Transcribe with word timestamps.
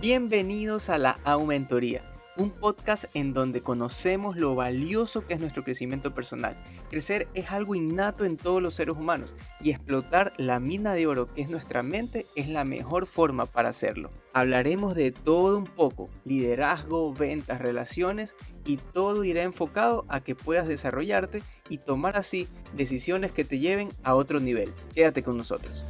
Bienvenidos 0.00 0.88
a 0.88 0.96
la 0.96 1.20
Aumentoría, 1.24 2.00
un 2.38 2.48
podcast 2.48 3.04
en 3.12 3.34
donde 3.34 3.60
conocemos 3.60 4.34
lo 4.34 4.54
valioso 4.54 5.26
que 5.26 5.34
es 5.34 5.40
nuestro 5.40 5.62
crecimiento 5.62 6.14
personal. 6.14 6.56
Crecer 6.88 7.28
es 7.34 7.50
algo 7.50 7.74
innato 7.74 8.24
en 8.24 8.38
todos 8.38 8.62
los 8.62 8.74
seres 8.74 8.96
humanos 8.96 9.34
y 9.60 9.68
explotar 9.68 10.32
la 10.38 10.58
mina 10.58 10.94
de 10.94 11.06
oro 11.06 11.30
que 11.34 11.42
es 11.42 11.50
nuestra 11.50 11.82
mente 11.82 12.24
es 12.34 12.48
la 12.48 12.64
mejor 12.64 13.06
forma 13.06 13.44
para 13.44 13.68
hacerlo. 13.68 14.08
Hablaremos 14.32 14.94
de 14.94 15.12
todo 15.12 15.58
un 15.58 15.64
poco, 15.64 16.08
liderazgo, 16.24 17.12
ventas, 17.12 17.60
relaciones 17.60 18.36
y 18.64 18.78
todo 18.78 19.22
irá 19.22 19.42
enfocado 19.42 20.06
a 20.08 20.20
que 20.20 20.34
puedas 20.34 20.66
desarrollarte 20.66 21.42
y 21.68 21.76
tomar 21.76 22.16
así 22.16 22.48
decisiones 22.74 23.32
que 23.32 23.44
te 23.44 23.58
lleven 23.58 23.90
a 24.02 24.14
otro 24.14 24.40
nivel. 24.40 24.72
Quédate 24.94 25.22
con 25.22 25.36
nosotros. 25.36 25.86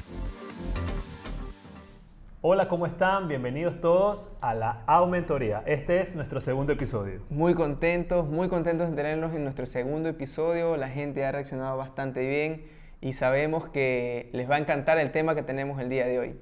Hola, 2.43 2.69
¿cómo 2.69 2.87
están? 2.87 3.29
Bienvenidos 3.29 3.83
todos 3.83 4.35
a 4.41 4.55
la 4.55 4.83
Aumentoría. 4.87 5.63
Este 5.67 6.01
es 6.01 6.17
nuestro 6.17 6.41
segundo 6.41 6.73
episodio. 6.73 7.21
Muy 7.29 7.53
contentos, 7.53 8.27
muy 8.27 8.49
contentos 8.49 8.89
de 8.89 8.97
tenerlos 8.97 9.35
en 9.35 9.45
nuestro 9.45 9.67
segundo 9.67 10.09
episodio. 10.09 10.79
La 10.79 10.89
gente 10.89 11.23
ha 11.27 11.33
reaccionado 11.33 11.77
bastante 11.77 12.27
bien 12.27 12.65
y 13.03 13.13
sabemos 13.13 13.69
que 13.69 14.31
les 14.33 14.51
va 14.51 14.55
a 14.55 14.59
encantar 14.59 14.97
el 14.97 15.13
tema 15.13 15.35
que 15.35 15.43
tenemos 15.43 15.79
el 15.83 15.91
día 15.91 16.07
de 16.07 16.19
hoy. 16.19 16.41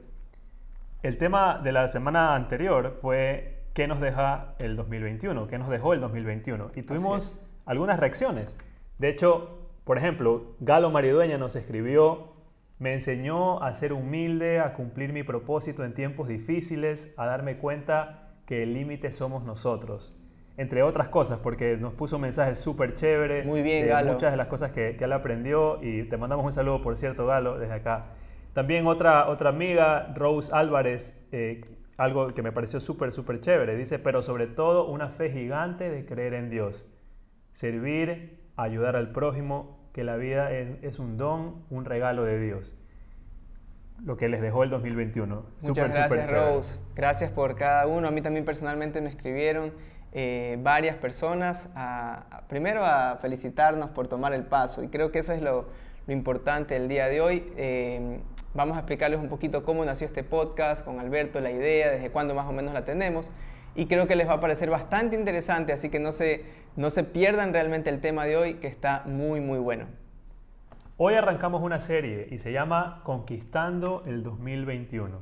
El 1.03 1.19
tema 1.19 1.59
de 1.65 1.73
la 1.73 1.89
semana 1.89 2.37
anterior 2.37 2.93
fue 3.03 3.65
¿qué 3.75 3.89
nos 3.89 3.99
deja 3.99 4.55
el 4.61 4.77
2021? 4.77 5.49
¿Qué 5.49 5.59
nos 5.59 5.69
dejó 5.69 5.95
el 5.95 6.01
2021? 6.01 6.71
Y 6.77 6.83
tuvimos 6.83 7.41
algunas 7.67 7.99
reacciones. 7.99 8.57
De 8.99 9.09
hecho, 9.09 9.69
por 9.83 9.99
ejemplo, 9.99 10.55
Galo 10.61 10.91
Maridueña 10.91 11.39
nos 11.39 11.57
escribió 11.57 12.38
me 12.79 12.93
enseñó 12.95 13.63
a 13.63 13.75
ser 13.75 13.93
humilde, 13.93 14.61
a 14.61 14.75
cumplir 14.75 15.13
mi 15.13 15.23
propósito 15.23 15.85
en 15.85 15.95
tiempos 15.95 16.29
difíciles, 16.29 17.13
a 17.17 17.27
darme 17.27 17.59
cuenta 17.59 18.31
que 18.47 18.63
el 18.63 18.75
límite 18.75 19.11
somos 19.11 19.45
nosotros. 19.45 20.15
Entre 20.57 20.83
otras 20.83 21.09
cosas, 21.09 21.39
porque 21.39 21.77
nos 21.77 21.95
puso 21.95 22.17
un 22.17 22.23
mensaje 22.23 22.55
súper 22.55 22.95
chévere. 22.95 23.45
Muy 23.45 23.63
bien, 23.63 23.87
Galo. 23.87 24.13
Muchas 24.13 24.33
de 24.33 24.37
las 24.37 24.49
cosas 24.49 24.73
que, 24.73 24.97
que 24.97 25.05
él 25.05 25.13
aprendió 25.13 25.79
y 25.83 26.05
te 26.05 26.17
mandamos 26.17 26.45
un 26.45 26.53
saludo, 26.53 26.83
por 26.83 26.97
cierto, 26.97 27.27
Galo, 27.27 27.59
desde 27.59 27.75
acá. 27.75 28.07
También 28.55 28.87
otra, 28.87 29.29
otra 29.29 29.51
amiga, 29.51 30.13
Rose 30.17 30.51
Álvarez, 30.53 31.17
eh, 31.31 31.61
algo 31.97 32.35
que 32.35 32.43
me 32.43 32.51
pareció 32.51 32.81
súper, 32.81 33.13
súper 33.13 33.41
chévere. 33.41 33.77
Dice, 33.77 33.99
pero 33.99 34.23
sobre 34.23 34.47
todo 34.47 34.87
una 34.89 35.11
fe 35.11 35.31
gigante 35.31 35.91
de 35.91 36.05
creer 36.05 36.35
en 36.35 36.51
Dios. 36.51 36.85
Servir, 37.53 38.41
ayudar 38.57 38.97
al 38.97 39.13
prójimo 39.13 39.78
que 39.99 40.05
la 40.05 40.15
vida 40.15 40.53
es, 40.53 41.01
un 41.01 41.17
don, 41.17 41.65
un 41.71 41.85
regalo 41.85 42.23
de 42.23 42.39
Dios. 42.39 42.73
Lo 44.05 44.17
que 44.17 44.29
les 44.29 44.41
dejó 44.41 44.63
el 44.63 44.71
2021. 44.71 45.45
Muchas 45.63 45.93
gracias, 45.93 46.31
Rose. 46.31 46.79
Gracias 46.95 47.33
por 47.33 47.57
cada 47.57 47.89
uno. 47.89 48.07
A 48.07 48.13
mí 48.13 48.23
también 48.23 48.45
personalmente 48.45 49.01
me 49.01 49.09
escribieron 49.09 49.73
eh, 50.13 50.57
varias 50.63 50.95
personas, 50.99 51.69
primero 52.47 52.85
a 52.85 53.19
felicitarnos 53.21 53.91
por 53.91 54.07
tomar 54.07 54.33
el 54.35 54.45
paso. 54.45 54.85
Y 54.85 54.89
creo 54.89 55.11
que 55.11 55.19
eso 55.19 55.33
es 55.33 55.43
lo, 55.43 55.67
importante 56.07 56.77
el 56.77 56.87
día 56.87 57.09
de 57.09 57.21
hoy. 57.21 57.53
Eh, 57.57 58.21
vamos 58.59 58.77
a 58.77 58.81
explicarles 58.81 59.21
un 59.21 59.29
poquito 59.29 59.63
cómo 59.63 59.85
nació 59.85 60.09
este 60.09 60.25
podcast 60.25 60.85
con 60.85 60.99
Alberto, 60.99 61.39
la 61.39 61.53
idea, 61.53 61.91
desde 61.91 62.11
cuándo 62.11 62.35
más 62.35 62.45
o 62.49 62.53
menos 62.53 62.75
la 62.75 62.85
tenemos 62.85 63.31
y 63.77 63.87
creo 63.87 64.09
que 64.09 64.17
les 64.17 64.29
va 64.29 64.33
a 64.33 64.41
parecer 64.41 64.69
bastante 64.69 65.15
interesante, 65.15 65.73
así 65.73 65.91
que 65.91 66.01
no 66.01 66.11
se, 66.11 66.45
no 66.75 66.91
se 66.91 67.05
pierdan 67.05 67.53
realmente 67.53 67.89
el 67.89 68.01
tema 68.01 68.25
de 68.25 68.37
hoy, 68.37 68.55
que 68.55 68.67
está 68.67 69.05
muy, 69.07 69.41
muy 69.41 69.61
bueno. 69.61 69.87
Hoy 70.97 71.15
arrancamos 71.15 71.63
una 71.63 71.79
serie 71.79 72.27
y 72.33 72.39
se 72.39 72.51
llama 72.51 73.03
Conquistando 73.05 74.03
el 74.07 74.25
2021. 74.25 75.21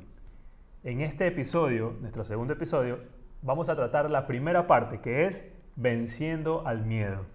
En 0.83 1.01
este 1.01 1.27
episodio, 1.27 1.95
nuestro 2.01 2.23
segundo 2.23 2.53
episodio, 2.53 3.01
vamos 3.43 3.69
a 3.69 3.75
tratar 3.75 4.09
la 4.09 4.25
primera 4.25 4.65
parte, 4.65 4.99
que 4.99 5.27
es 5.27 5.45
venciendo 5.75 6.65
al 6.65 6.85
miedo. 6.85 7.27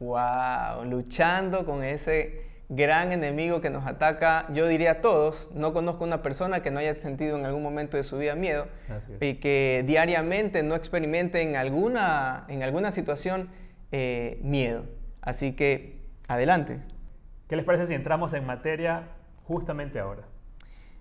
¡Wow! 0.00 0.84
Luchando 0.86 1.64
con 1.64 1.84
ese 1.84 2.53
gran 2.76 3.12
enemigo 3.12 3.60
que 3.60 3.70
nos 3.70 3.86
ataca, 3.86 4.46
yo 4.52 4.66
diría 4.66 4.92
a 4.92 5.00
todos. 5.00 5.48
No 5.54 5.72
conozco 5.72 6.04
una 6.04 6.22
persona 6.22 6.62
que 6.62 6.70
no 6.70 6.78
haya 6.78 6.94
sentido 6.94 7.38
en 7.38 7.46
algún 7.46 7.62
momento 7.62 7.96
de 7.96 8.02
su 8.02 8.18
vida 8.18 8.34
miedo 8.34 8.66
y 9.20 9.34
que 9.34 9.84
diariamente 9.86 10.62
no 10.62 10.74
experimente 10.74 11.42
en 11.42 11.56
alguna, 11.56 12.44
en 12.48 12.62
alguna 12.62 12.90
situación 12.90 13.48
eh, 13.92 14.38
miedo. 14.42 14.84
Así 15.20 15.52
que, 15.52 16.02
adelante. 16.28 16.80
¿Qué 17.48 17.56
les 17.56 17.64
parece 17.64 17.86
si 17.86 17.94
entramos 17.94 18.32
en 18.32 18.44
materia 18.44 19.08
justamente 19.44 19.98
ahora? 19.98 20.22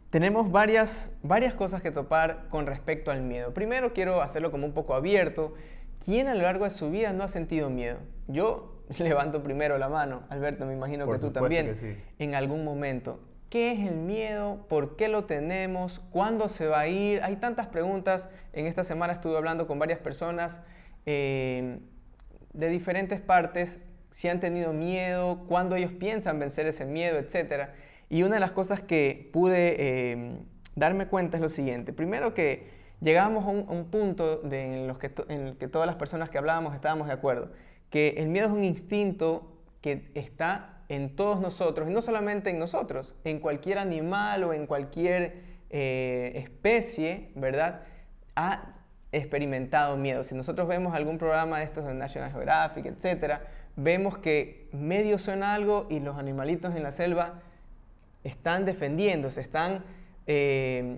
Tenemos 0.09 0.51
varias, 0.51 1.11
varias 1.23 1.55
cosas 1.55 1.81
que 1.81 1.89
topar 1.89 2.47
con 2.49 2.67
respecto 2.67 3.09
al 3.09 3.21
miedo. 3.21 3.53
Primero 3.53 3.93
quiero 3.93 4.21
hacerlo 4.21 4.51
como 4.51 4.67
un 4.67 4.73
poco 4.73 4.93
abierto. 4.93 5.55
¿Quién 6.05 6.27
a 6.27 6.35
lo 6.35 6.43
largo 6.43 6.65
de 6.65 6.69
su 6.69 6.91
vida 6.91 7.13
no 7.13 7.23
ha 7.23 7.27
sentido 7.29 7.69
miedo? 7.69 7.97
Yo 8.27 8.72
levanto 8.99 9.43
primero 9.43 9.77
la 9.77 9.89
mano. 9.89 10.23
Alberto, 10.29 10.65
me 10.65 10.73
imagino 10.73 11.09
que 11.09 11.19
tú 11.19 11.31
también. 11.31 11.75
En 12.19 12.35
algún 12.35 12.63
momento. 12.63 13.19
¿Qué 13.49 13.71
es 13.71 13.87
el 13.87 13.97
miedo? 13.97 14.65
¿Por 14.67 14.95
qué 14.95 15.07
lo 15.07 15.25
tenemos? 15.25 16.01
¿Cuándo 16.09 16.49
se 16.49 16.65
va 16.65 16.79
a 16.79 16.87
ir? 16.87 17.21
Hay 17.21 17.35
tantas 17.35 17.67
preguntas. 17.67 18.27
En 18.51 18.65
esta 18.65 18.83
semana 18.83 19.13
estuve 19.13 19.37
hablando 19.37 19.67
con 19.67 19.77
varias 19.77 19.99
personas 19.99 20.59
eh, 21.05 21.77
de 22.53 22.69
diferentes 22.69 23.21
partes, 23.21 23.79
si 24.09 24.27
han 24.27 24.39
tenido 24.39 24.73
miedo, 24.73 25.45
cuándo 25.47 25.75
ellos 25.75 25.91
piensan 25.91 26.39
vencer 26.39 26.65
ese 26.65 26.85
miedo, 26.85 27.19
etc. 27.19 27.69
Y 28.09 28.23
una 28.23 28.35
de 28.35 28.39
las 28.39 28.51
cosas 28.51 28.81
que 28.81 29.29
pude 29.31 29.75
eh, 29.77 30.37
darme 30.75 31.07
cuenta 31.07 31.37
es 31.37 31.41
lo 31.41 31.49
siguiente. 31.49 31.93
Primero 31.93 32.33
que 32.33 32.69
llegamos 33.01 33.45
a 33.45 33.49
un, 33.49 33.85
punto 33.85 34.41
en, 34.51 34.87
los 34.87 34.97
que 34.97 35.11
en 35.27 35.47
el 35.47 35.57
que 35.57 35.67
todas 35.67 35.85
las 35.85 35.95
personas 35.95 36.29
que 36.29 36.37
hablábamos 36.37 36.73
estábamos 36.73 37.07
de 37.07 37.13
acuerdo 37.13 37.51
que 37.93 38.15
el 38.17 38.29
miedo 38.29 38.47
es 38.47 38.51
un 38.51 38.63
instinto 38.63 39.55
que 39.81 40.09
está 40.15 40.79
en 40.89 41.15
todos 41.15 41.39
nosotros, 41.39 41.87
y 41.87 41.93
no 41.93 42.01
solamente 42.01 42.49
en 42.49 42.57
nosotros, 42.57 43.13
en 43.23 43.39
cualquier 43.39 43.77
animal 43.77 44.45
o 44.45 44.51
en 44.51 44.65
cualquier 44.65 45.43
eh, 45.69 46.31
especie, 46.33 47.29
¿verdad? 47.35 47.81
Ha 48.35 48.71
experimentado 49.11 49.95
miedo. 49.95 50.23
Si 50.23 50.33
nosotros 50.33 50.67
vemos 50.67 50.95
algún 50.95 51.19
programa 51.19 51.59
de 51.59 51.65
estos 51.65 51.85
de 51.85 51.93
National 51.93 52.31
Geographic, 52.31 52.87
etc., 52.87 53.41
vemos 53.75 54.17
que 54.17 54.69
medio 54.71 55.19
suena 55.19 55.53
algo 55.53 55.85
y 55.87 55.99
los 55.99 56.17
animalitos 56.17 56.75
en 56.75 56.81
la 56.81 56.91
selva 56.91 57.41
están 58.23 58.65
defendiéndose, 58.65 59.39
están 59.39 59.83
eh, 60.25 60.97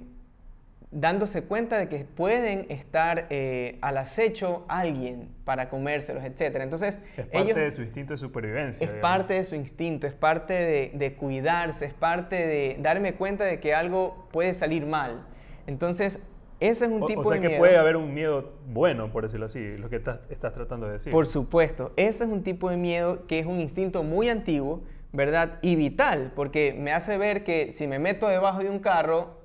dándose 0.91 1.43
cuenta 1.43 1.77
de 1.77 1.89
que 1.89 2.05
pueden 2.05 2.67
estar 2.69 3.27
eh, 3.29 3.77
al 3.81 3.97
acecho 3.97 4.65
alguien 4.67 5.29
para 5.43 5.69
comérselos, 5.69 6.23
etc. 6.23 6.57
Entonces, 6.61 6.99
es 7.17 7.25
parte 7.27 7.59
de 7.59 7.71
su 7.71 7.81
instinto 7.81 8.13
de 8.13 8.17
supervivencia. 8.17 8.85
Es 8.85 8.91
parte 8.93 9.33
de 9.35 9.43
su 9.43 9.55
instinto, 9.55 10.07
es 10.07 10.13
parte 10.13 10.53
de, 10.93 11.13
cuidarse, 11.15 11.85
es 11.85 11.93
parte 11.93 12.35
de 12.35 12.77
darme 12.79 13.15
cuenta 13.15 13.43
de 13.45 13.59
que 13.59 13.73
algo 13.73 14.27
puede 14.31 14.53
salir 14.53 14.85
mal. 14.85 15.25
Entonces, 15.67 16.19
ese 16.59 16.85
es 16.85 16.91
un 16.91 17.05
tipo 17.05 17.29
de 17.29 17.39
miedo. 17.39 17.49
O 17.49 17.49
sea 17.49 17.49
que 17.49 17.57
puede 17.57 17.77
haber 17.77 17.97
un 17.97 18.13
miedo 18.13 18.53
bueno, 18.67 19.11
por 19.11 19.23
decirlo 19.23 19.47
así, 19.47 19.77
lo 19.77 19.89
que 19.89 19.97
estás, 19.97 20.19
estás 20.29 20.53
tratando 20.53 20.87
de 20.87 20.93
decir. 20.93 21.11
Por 21.11 21.27
supuesto, 21.27 21.91
ese 21.97 22.23
es 22.23 22.29
un 22.29 22.43
tipo 22.43 22.69
de 22.69 22.77
miedo 22.77 23.27
que 23.27 23.39
es 23.39 23.45
un 23.45 23.59
instinto 23.59 24.03
muy 24.03 24.29
antiguo, 24.29 24.81
¿verdad? 25.11 25.59
Y 25.61 25.75
vital, 25.75 26.31
porque 26.35 26.75
me 26.77 26.91
hace 26.91 27.17
ver 27.17 27.43
que 27.43 27.73
si 27.73 27.87
me 27.87 27.99
meto 27.99 28.27
debajo 28.27 28.59
de 28.59 28.69
un 28.69 28.79
carro, 28.79 29.44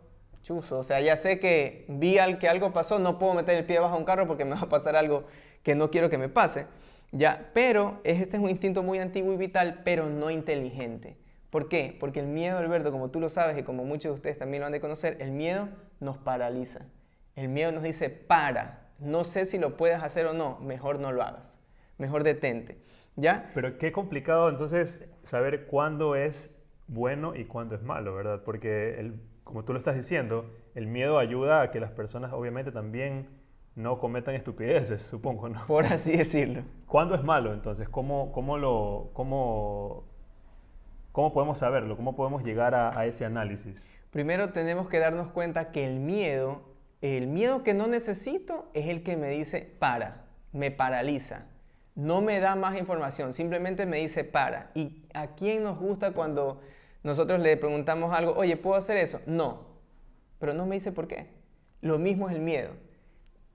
chuzo. 0.51 0.81
O 0.81 0.83
sea, 0.83 1.01
ya 1.01 1.17
sé 1.17 1.39
que 1.39 1.85
vi 1.89 2.19
al, 2.19 2.39
que 2.39 2.49
algo 2.49 2.73
pasó, 2.73 2.99
no 2.99 3.19
puedo 3.19 3.35
meter 3.35 3.57
el 3.57 3.65
pie 3.65 3.79
bajo 3.79 3.97
un 3.97 4.05
carro 4.05 4.27
porque 4.27 4.45
me 4.45 4.55
va 4.57 4.63
a 4.63 4.69
pasar 4.69 4.97
algo 4.97 5.25
que 5.63 5.77
no 5.77 5.91
quiero 5.91 6.11
que 6.11 6.19
me 6.19 6.29
pase. 6.29 6.67
Ya, 7.13 7.51
pero 7.55 8.01
este 8.03 8.37
es 8.37 8.43
un 8.43 8.51
instinto 8.51 8.83
muy 8.83 8.99
antiguo 8.99 9.33
y 9.33 9.37
vital, 9.37 9.83
pero 9.85 10.07
no 10.07 10.31
inteligente. 10.31 11.17
¿Por 11.51 11.69
qué? 11.69 11.97
Porque 11.99 12.21
el 12.21 12.27
miedo, 12.27 12.59
Alberto, 12.59 12.91
como 12.91 13.11
tú 13.11 13.21
lo 13.21 13.29
sabes 13.29 13.59
y 13.59 13.63
como 13.63 13.85
muchos 13.85 14.11
de 14.11 14.15
ustedes 14.17 14.39
también 14.39 14.61
lo 14.61 14.67
han 14.67 14.73
de 14.73 14.81
conocer, 14.81 15.17
el 15.21 15.31
miedo 15.31 15.69
nos 16.01 16.19
paraliza. 16.19 16.81
El 17.37 17.49
miedo 17.49 17.71
nos 17.73 17.83
dice, 17.83 18.11
para, 18.11 18.89
no 18.99 19.25
sé 19.25 19.45
si 19.45 19.59
lo 19.59 19.77
puedes 19.77 20.03
hacer 20.03 20.27
o 20.27 20.33
no, 20.33 20.59
mejor 20.61 20.99
no 20.99 21.13
lo 21.13 21.23
hagas, 21.23 21.61
mejor 21.99 22.25
detente. 22.25 22.79
¿Ya? 23.17 23.51
Pero 23.55 23.79
qué 23.79 23.93
complicado 23.93 24.49
entonces 24.49 25.05
saber 25.23 25.67
cuándo 25.67 26.15
es 26.15 26.51
bueno 26.87 27.35
y 27.35 27.45
cuándo 27.45 27.75
es 27.75 27.83
malo, 27.83 28.15
¿verdad? 28.15 28.43
Porque 28.45 28.99
el, 28.99 29.21
como 29.51 29.65
tú 29.65 29.73
lo 29.73 29.79
estás 29.79 29.97
diciendo, 29.97 30.49
el 30.77 30.87
miedo 30.87 31.19
ayuda 31.19 31.61
a 31.61 31.71
que 31.73 31.81
las 31.81 31.91
personas 31.91 32.33
obviamente 32.33 32.71
también 32.71 33.29
no 33.75 33.99
cometan 33.99 34.37
estupideces, 34.37 35.03
supongo, 35.11 35.49
¿no? 35.49 35.67
Por 35.67 35.87
así 35.87 36.17
decirlo. 36.17 36.63
¿Cuándo 36.87 37.17
es 37.17 37.25
malo 37.25 37.53
entonces? 37.53 37.89
¿Cómo, 37.89 38.31
cómo, 38.31 38.59
lo, 38.59 39.11
cómo, 39.13 40.05
cómo 41.11 41.33
podemos 41.33 41.59
saberlo? 41.59 41.97
¿Cómo 41.97 42.15
podemos 42.15 42.45
llegar 42.45 42.77
a, 42.77 42.97
a 42.97 43.07
ese 43.07 43.25
análisis? 43.25 43.89
Primero 44.13 44.51
tenemos 44.51 44.89
que 44.89 45.01
darnos 45.01 45.29
cuenta 45.31 45.73
que 45.73 45.85
el 45.85 45.99
miedo, 45.99 46.63
el 47.01 47.27
miedo 47.27 47.65
que 47.65 47.75
no 47.75 47.89
necesito 47.89 48.71
es 48.73 48.89
el 48.89 49.03
que 49.03 49.17
me 49.17 49.31
dice 49.31 49.75
para, 49.81 50.27
me 50.53 50.71
paraliza, 50.71 51.47
no 51.97 52.21
me 52.21 52.39
da 52.39 52.55
más 52.55 52.79
información, 52.79 53.33
simplemente 53.33 53.85
me 53.85 53.99
dice 53.99 54.23
para. 54.23 54.71
¿Y 54.75 55.09
a 55.13 55.35
quién 55.35 55.65
nos 55.65 55.77
gusta 55.79 56.13
cuando 56.13 56.61
nosotros 57.03 57.41
le 57.41 57.57
preguntamos 57.57 58.15
algo, 58.17 58.35
oye, 58.35 58.57
¿puedo 58.57 58.77
hacer 58.77 58.97
eso? 58.97 59.21
No, 59.27 59.67
pero 60.39 60.55
no 60.55 60.67
me 60.67 60.77
dice 60.77 60.93
por 60.93 61.09
qué. 61.09 61.29
Lo 61.81 61.99
mismo 61.99 62.29
es 62.29 62.37
el 62.37 62.43
miedo. 62.43 62.71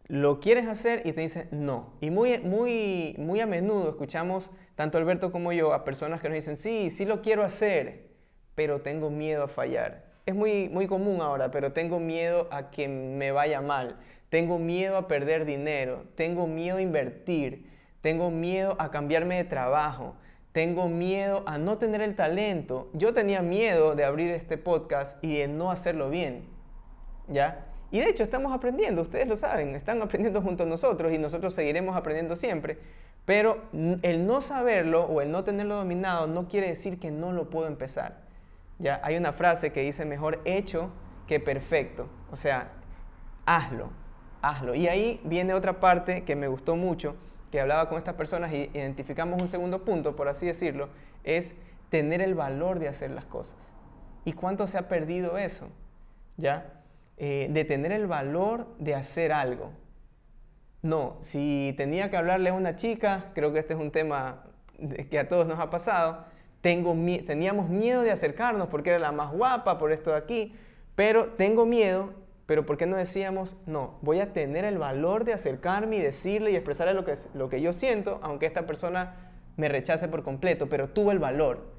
lo 0.08 0.40
quieres 0.40 0.68
hacer 0.68 1.02
y 1.06 1.14
te 1.14 1.22
dicen 1.22 1.48
no. 1.52 1.94
Y 2.02 2.12
muy, 2.12 2.38
muy, 2.40 3.16
muy 3.18 3.40
a 3.40 3.46
menudo 3.48 3.90
escuchamos, 3.90 4.52
tanto 4.76 4.98
Alberto 4.98 5.32
como 5.32 5.52
yo, 5.52 5.74
a 5.74 5.84
personas 5.84 6.22
que 6.22 6.30
nos 6.30 6.36
dicen, 6.36 6.58
sí, 6.58 6.90
sí 6.92 7.06
lo 7.06 7.22
quiero 7.22 7.44
hacer, 7.44 8.08
pero 8.56 8.82
tengo 8.82 9.10
miedo 9.10 9.44
a 9.44 9.48
fallar. 9.48 10.06
Es 10.26 10.36
muy, 10.36 10.70
muy 10.70 10.88
común 10.88 11.22
ahora, 11.22 11.52
pero 11.52 11.72
tengo 11.74 12.00
miedo 12.00 12.48
a 12.52 12.72
que 12.72 12.88
me 12.88 13.32
vaya 13.32 13.62
mal. 13.62 13.98
Tengo 14.30 14.60
miedo 14.60 14.98
a 14.98 15.08
perder 15.08 15.46
dinero. 15.46 16.06
Tengo 16.16 16.48
miedo 16.48 16.78
a 16.78 16.82
invertir. 16.82 17.70
Tengo 18.02 18.32
miedo 18.32 18.76
a 18.80 18.92
cambiarme 18.92 19.38
de 19.38 19.44
trabajo. 19.46 20.16
Tengo 20.56 20.88
miedo 20.88 21.44
a 21.48 21.58
no 21.58 21.78
tener 21.80 22.00
el 22.00 22.16
talento. 22.16 22.88
Yo 22.94 23.14
tenía 23.14 23.42
miedo 23.42 23.94
de 23.94 24.06
abrir 24.06 24.32
este 24.32 24.58
podcast 24.58 25.22
y 25.22 25.40
de 25.40 25.50
no 25.50 25.70
hacerlo 25.70 26.10
bien. 26.10 26.46
¿Ya? 27.28 27.66
Y 27.92 28.00
de 28.00 28.08
hecho 28.08 28.24
estamos 28.24 28.54
aprendiendo, 28.54 29.02
ustedes 29.02 29.28
lo 29.28 29.36
saben, 29.36 29.76
están 29.76 30.02
aprendiendo 30.02 30.42
junto 30.42 30.64
a 30.64 30.66
nosotros 30.66 31.12
y 31.12 31.18
nosotros 31.18 31.54
seguiremos 31.54 31.98
aprendiendo 31.98 32.38
siempre. 32.38 32.78
Pero 33.26 33.64
el 34.02 34.26
no 34.26 34.40
saberlo 34.40 35.04
o 35.04 35.20
el 35.20 35.30
no 35.30 35.44
tenerlo 35.44 35.76
dominado 35.76 36.26
no 36.26 36.48
quiere 36.48 36.70
decir 36.70 37.02
que 37.02 37.12
no 37.12 37.34
lo 37.34 37.50
puedo 37.50 37.68
empezar. 37.68 38.22
Ya 38.80 39.02
hay 39.04 39.18
una 39.18 39.34
frase 39.34 39.74
que 39.74 39.82
dice 39.82 40.06
mejor 40.06 40.40
hecho 40.46 40.90
que 41.28 41.42
perfecto. 41.42 42.08
O 42.32 42.38
sea, 42.38 42.72
hazlo, 43.46 43.90
hazlo. 44.42 44.74
Y 44.74 44.88
ahí 44.88 45.20
viene 45.26 45.54
otra 45.54 45.82
parte 45.82 46.24
que 46.24 46.38
me 46.38 46.48
gustó 46.48 46.78
mucho, 46.78 47.18
que 47.56 47.62
hablaba 47.62 47.88
con 47.88 47.98
estas 47.98 48.16
personas 48.16 48.52
y 48.52 48.70
identificamos 48.74 49.42
un 49.42 49.48
segundo 49.48 49.86
punto, 49.86 50.14
por 50.18 50.28
así 50.28 50.46
decirlo, 50.46 50.90
es 51.24 51.56
tener 51.90 52.22
el 52.22 52.36
valor 52.36 52.80
de 52.80 52.90
hacer 52.90 53.12
las 53.12 53.24
cosas. 53.24 53.56
¿Y 54.26 54.34
cuánto 54.34 54.68
se 54.68 54.78
ha 54.78 54.90
perdido 54.90 55.38
eso? 55.38 55.70
¿Ya? 56.36 56.84
Eh, 57.16 57.48
de 57.50 57.64
tener 57.64 57.94
el 57.94 58.08
valor 58.08 58.68
de 58.78 58.94
hacer 58.94 59.32
algo. 59.32 59.72
No, 60.82 61.16
si 61.22 61.74
tenía 61.78 62.10
que 62.10 62.18
hablarle 62.18 62.50
a 62.50 62.54
una 62.54 62.76
chica, 62.76 63.32
creo 63.34 63.54
que 63.54 63.60
este 63.60 63.74
es 63.74 63.80
un 63.80 63.92
tema 63.92 64.44
que 65.10 65.18
a 65.18 65.30
todos 65.30 65.48
nos 65.48 65.58
ha 65.62 65.70
pasado, 65.70 66.26
tengo, 66.60 66.94
teníamos 67.26 67.70
miedo 67.70 68.02
de 68.02 68.12
acercarnos 68.12 68.68
porque 68.68 68.90
era 68.90 69.00
la 69.00 69.14
más 69.14 69.32
guapa, 69.32 69.78
por 69.78 69.94
esto 69.94 70.10
de 70.10 70.18
aquí, 70.18 70.54
pero 70.96 71.28
tengo 71.38 71.66
miedo, 71.66 72.12
pero 72.46 72.66
¿por 72.66 72.78
qué 72.78 72.86
no 72.86 72.96
decíamos, 72.96 73.56
no, 73.66 73.98
voy 74.02 74.20
a 74.20 74.34
tener 74.34 74.66
el 74.66 74.78
valor 74.78 75.26
de 75.26 75.34
acercarme 75.34 75.98
y 75.98 76.02
decirle 76.02 76.52
y 76.52 76.56
expresarle 76.56 76.94
lo 76.94 77.04
que, 77.04 77.16
lo 77.34 77.50
que 77.50 77.62
yo 77.62 77.74
siento, 77.74 78.20
aunque 78.22 78.46
esta 78.46 78.68
persona 78.68 79.16
me 79.58 79.68
rechace 79.68 80.08
por 80.08 80.24
completo, 80.24 80.70
pero 80.70 80.90
tuvo 80.90 81.12
el 81.12 81.20
valor. 81.20 81.74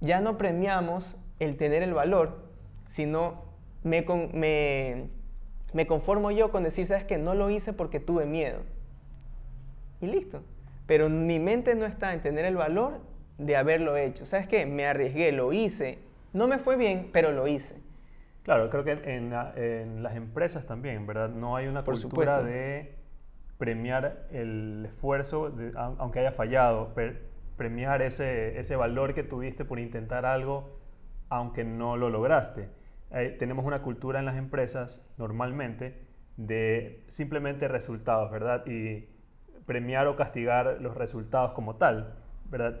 Ya 0.00 0.20
no 0.20 0.36
premiamos 0.36 1.16
el 1.38 1.56
tener 1.56 1.82
el 1.82 1.94
valor, 1.94 2.42
sino 2.86 3.44
me, 3.84 4.04
me, 4.32 5.08
me 5.72 5.86
conformo 5.86 6.30
yo 6.30 6.50
con 6.50 6.64
decir, 6.64 6.86
sabes 6.86 7.04
que 7.04 7.18
no 7.18 7.34
lo 7.34 7.50
hice 7.50 7.72
porque 7.72 8.00
tuve 8.00 8.26
miedo. 8.26 8.60
Y 10.00 10.06
listo. 10.06 10.42
Pero 10.86 11.08
mi 11.10 11.38
mente 11.38 11.74
no 11.74 11.84
está 11.84 12.12
en 12.12 12.22
tener 12.22 12.44
el 12.44 12.56
valor 12.56 13.00
de 13.36 13.56
haberlo 13.56 13.96
hecho. 13.96 14.26
¿Sabes 14.26 14.48
qué? 14.48 14.66
Me 14.66 14.86
arriesgué, 14.86 15.32
lo 15.32 15.52
hice. 15.52 15.98
No 16.32 16.48
me 16.48 16.58
fue 16.58 16.76
bien, 16.76 17.10
pero 17.12 17.30
lo 17.30 17.46
hice. 17.46 17.76
Claro, 18.48 18.70
creo 18.70 18.82
que 18.82 18.92
en, 18.92 20.02
las 20.02 20.16
empresas 20.16 20.64
también, 20.64 21.06
¿verdad? 21.06 21.28
No 21.28 21.54
hay 21.54 21.66
una 21.66 21.84
cultura 21.84 22.42
de 22.42 22.94
premiar 23.58 24.26
el 24.30 24.86
esfuerzo, 24.88 25.54
aunque 25.76 26.20
haya 26.20 26.32
fallado, 26.32 26.94
premiar 27.58 28.00
ese, 28.00 28.58
ese 28.58 28.74
valor 28.74 29.12
que 29.12 29.22
tuviste 29.22 29.66
por 29.66 29.78
intentar 29.78 30.24
algo, 30.24 30.80
aunque 31.28 31.62
no 31.62 31.98
lo 31.98 32.08
lograste. 32.08 32.70
Eh, 33.10 33.36
tenemos 33.38 33.66
una 33.66 33.82
cultura 33.82 34.18
en 34.18 34.24
las 34.24 34.38
empresas 34.38 35.06
normalmente 35.18 36.06
de 36.38 37.04
simplemente 37.08 37.68
resultados, 37.68 38.30
¿verdad? 38.30 38.64
Y 38.66 39.10
premiar 39.66 40.06
o 40.06 40.16
castigar 40.16 40.78
los 40.80 40.96
resultados 40.96 41.52
como 41.52 41.76
tal. 41.76 42.14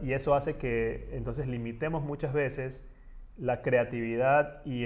Y 0.00 0.14
eso 0.14 0.34
hace 0.34 0.56
que 0.56 1.10
entonces 1.12 1.46
limitemos 1.46 2.02
muchas 2.02 2.32
veces 2.32 2.88
la 3.38 3.62
creatividad 3.62 4.64
y 4.64 4.84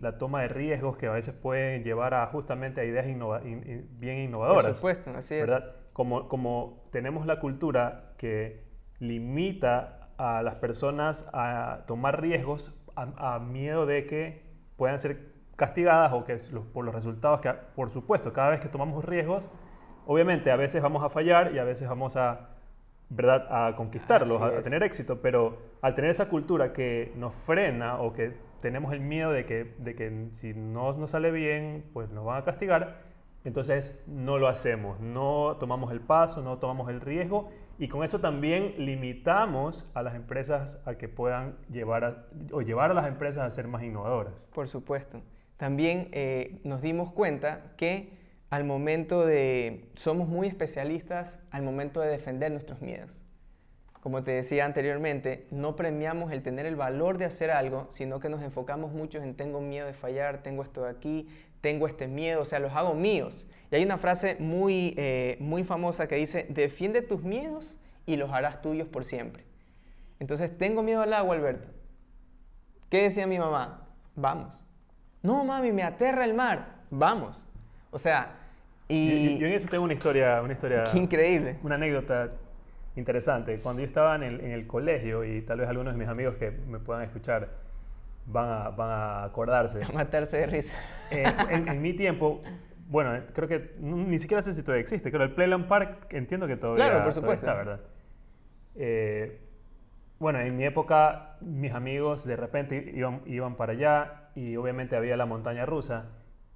la 0.00 0.18
toma 0.18 0.42
de 0.42 0.48
riesgos 0.48 0.96
que 0.96 1.06
a 1.06 1.12
veces 1.12 1.34
pueden 1.34 1.84
llevar 1.84 2.14
a 2.14 2.26
justamente 2.26 2.80
a 2.80 2.84
ideas 2.84 3.06
bien 3.06 4.18
innovadoras. 4.18 4.66
Por 4.66 4.74
supuesto, 4.74 5.10
así 5.16 5.36
es. 5.36 5.50
Como, 5.92 6.28
como 6.28 6.88
tenemos 6.92 7.26
la 7.26 7.40
cultura 7.40 8.14
que 8.16 8.64
limita 8.98 10.10
a 10.18 10.42
las 10.42 10.56
personas 10.56 11.26
a 11.32 11.84
tomar 11.86 12.20
riesgos 12.20 12.74
a, 12.96 13.38
miedo 13.38 13.86
de 13.86 14.06
que 14.06 14.42
puedan 14.76 14.98
ser 14.98 15.32
castigadas 15.56 16.12
o 16.12 16.24
que 16.24 16.36
por 16.72 16.84
los 16.84 16.94
resultados 16.94 17.40
que, 17.40 17.52
por 17.74 17.90
supuesto, 17.90 18.32
cada 18.32 18.50
vez 18.50 18.60
que 18.60 18.68
tomamos 18.68 19.04
riesgos, 19.04 19.48
obviamente 20.06 20.50
a 20.50 20.56
veces 20.56 20.82
vamos 20.82 21.02
a 21.02 21.08
fallar 21.08 21.54
y 21.54 21.58
a 21.58 21.64
veces 21.64 21.88
vamos 21.88 22.16
a 22.16 22.49
¿verdad? 23.10 23.46
a 23.50 23.76
conquistarlos, 23.76 24.40
a, 24.40 24.62
tener 24.62 24.82
éxito, 24.82 25.20
pero 25.20 25.58
al 25.82 25.94
tener 25.94 26.10
esa 26.10 26.28
cultura 26.28 26.72
que 26.72 27.12
nos 27.16 27.34
frena 27.34 28.00
o 28.00 28.12
que 28.12 28.32
tenemos 28.62 28.92
el 28.92 29.00
miedo 29.00 29.32
de 29.32 29.44
que, 29.44 29.74
de 29.78 29.94
que 29.94 30.28
si 30.30 30.54
no 30.54 30.92
nos 30.92 31.10
sale 31.10 31.30
bien, 31.30 31.84
pues 31.92 32.10
nos 32.10 32.24
van 32.24 32.38
a 32.38 32.44
castigar, 32.44 33.02
entonces 33.44 34.00
no 34.06 34.38
lo 34.38 34.48
hacemos, 34.48 35.00
no 35.00 35.56
tomamos 35.58 35.92
el 35.92 36.00
paso, 36.00 36.42
no 36.42 36.58
tomamos 36.58 36.88
el 36.88 37.00
riesgo 37.00 37.50
y 37.78 37.88
con 37.88 38.04
eso 38.04 38.20
también 38.20 38.74
limitamos 38.76 39.90
a 39.94 40.02
las 40.02 40.14
empresas 40.14 40.80
a 40.84 40.96
que 40.96 41.08
puedan 41.08 41.56
llevar 41.70 42.28
o 42.52 42.60
llevar 42.60 42.90
a 42.90 42.94
las 42.94 43.08
empresas 43.08 43.44
a 43.44 43.50
ser 43.50 43.66
más 43.68 43.82
innovadoras. 43.82 44.46
Por 44.54 44.68
supuesto. 44.68 45.22
También 45.56 46.08
eh, 46.12 46.60
nos 46.64 46.82
dimos 46.82 47.10
cuenta 47.12 47.72
que 47.76 48.19
al 48.50 48.64
momento 48.64 49.24
de, 49.24 49.88
somos 49.94 50.28
muy 50.28 50.48
especialistas 50.48 51.38
al 51.52 51.62
momento 51.62 52.00
de 52.00 52.08
defender 52.08 52.50
nuestros 52.50 52.82
miedos. 52.82 53.22
Como 54.00 54.24
te 54.24 54.32
decía 54.32 54.64
anteriormente, 54.64 55.46
no 55.50 55.76
premiamos 55.76 56.32
el 56.32 56.42
tener 56.42 56.66
el 56.66 56.74
valor 56.74 57.16
de 57.16 57.26
hacer 57.26 57.50
algo, 57.50 57.86
sino 57.90 58.18
que 58.18 58.28
nos 58.28 58.42
enfocamos 58.42 58.92
mucho 58.92 59.18
en 59.18 59.34
tengo 59.34 59.60
miedo 59.60 59.86
de 59.86 59.92
fallar, 59.92 60.42
tengo 60.42 60.62
esto 60.62 60.84
de 60.84 60.90
aquí, 60.90 61.28
tengo 61.60 61.86
este 61.86 62.08
miedo, 62.08 62.40
o 62.40 62.44
sea, 62.44 62.58
los 62.58 62.72
hago 62.72 62.94
míos. 62.94 63.46
Y 63.70 63.76
hay 63.76 63.84
una 63.84 63.98
frase 63.98 64.36
muy, 64.40 64.94
eh, 64.96 65.36
muy 65.38 65.62
famosa 65.62 66.08
que 66.08 66.16
dice, 66.16 66.46
defiende 66.48 67.02
tus 67.02 67.22
miedos 67.22 67.78
y 68.06 68.16
los 68.16 68.32
harás 68.32 68.62
tuyos 68.62 68.88
por 68.88 69.04
siempre. 69.04 69.44
Entonces, 70.18 70.56
tengo 70.56 70.82
miedo 70.82 71.02
al 71.02 71.12
agua, 71.12 71.36
Alberto. 71.36 71.68
¿Qué 72.88 73.02
decía 73.02 73.26
mi 73.26 73.38
mamá? 73.38 73.86
Vamos. 74.16 74.60
No, 75.22 75.44
mami, 75.44 75.72
me 75.72 75.82
aterra 75.82 76.24
el 76.24 76.34
mar. 76.34 76.80
Vamos. 76.90 77.46
O 77.90 77.98
sea, 77.98 78.39
y... 78.90 79.38
Yo, 79.38 79.46
en 79.46 79.52
eso 79.52 79.68
tengo 79.68 79.84
una 79.84 79.94
historia, 79.94 80.42
una 80.42 80.52
historia... 80.52 80.84
increíble. 80.94 81.58
Una 81.62 81.76
anécdota 81.76 82.28
interesante. 82.96 83.58
Cuando 83.60 83.80
yo 83.80 83.86
estaba 83.86 84.16
en 84.16 84.22
el, 84.22 84.40
en 84.40 84.50
el, 84.50 84.66
colegio, 84.66 85.24
y 85.24 85.42
tal 85.42 85.60
vez 85.60 85.68
algunos 85.68 85.94
de 85.94 85.98
mis 85.98 86.08
amigos 86.08 86.36
que 86.36 86.50
me 86.50 86.78
puedan 86.78 87.02
escuchar 87.04 87.48
van 88.26 88.48
a, 88.48 88.70
van 88.70 88.90
a 88.90 89.24
acordarse. 89.24 89.82
A 89.88 89.92
matarse 89.92 90.38
de 90.38 90.46
risa. 90.46 90.74
Eh, 91.10 91.24
en, 91.50 91.80
mi 91.80 91.92
tiempo, 91.94 92.42
bueno, 92.88 93.20
creo 93.32 93.48
que 93.48 93.74
ni 93.80 94.18
siquiera 94.18 94.42
sé 94.42 94.52
si 94.52 94.62
todavía 94.62 94.82
existe. 94.82 95.10
Creo 95.10 95.22
el 95.22 95.32
Playland 95.32 95.66
Park, 95.66 96.06
entiendo 96.10 96.46
que 96.46 96.56
todavía, 96.56 96.86
claro, 96.86 97.04
por 97.04 97.12
supuesto. 97.12 97.46
está, 97.46 97.54
¿verdad? 97.54 97.80
Eh, 98.76 99.40
bueno, 100.18 100.40
en 100.40 100.56
mi 100.56 100.64
época, 100.64 101.36
mis 101.40 101.72
amigos 101.72 102.26
de 102.26 102.36
repente 102.36 102.92
iban, 102.94 103.22
iban 103.26 103.56
para 103.56 103.72
allá 103.72 104.30
y 104.34 104.56
obviamente 104.56 104.96
había 104.96 105.16
la 105.16 105.26
montaña 105.26 105.64
rusa 105.64 106.10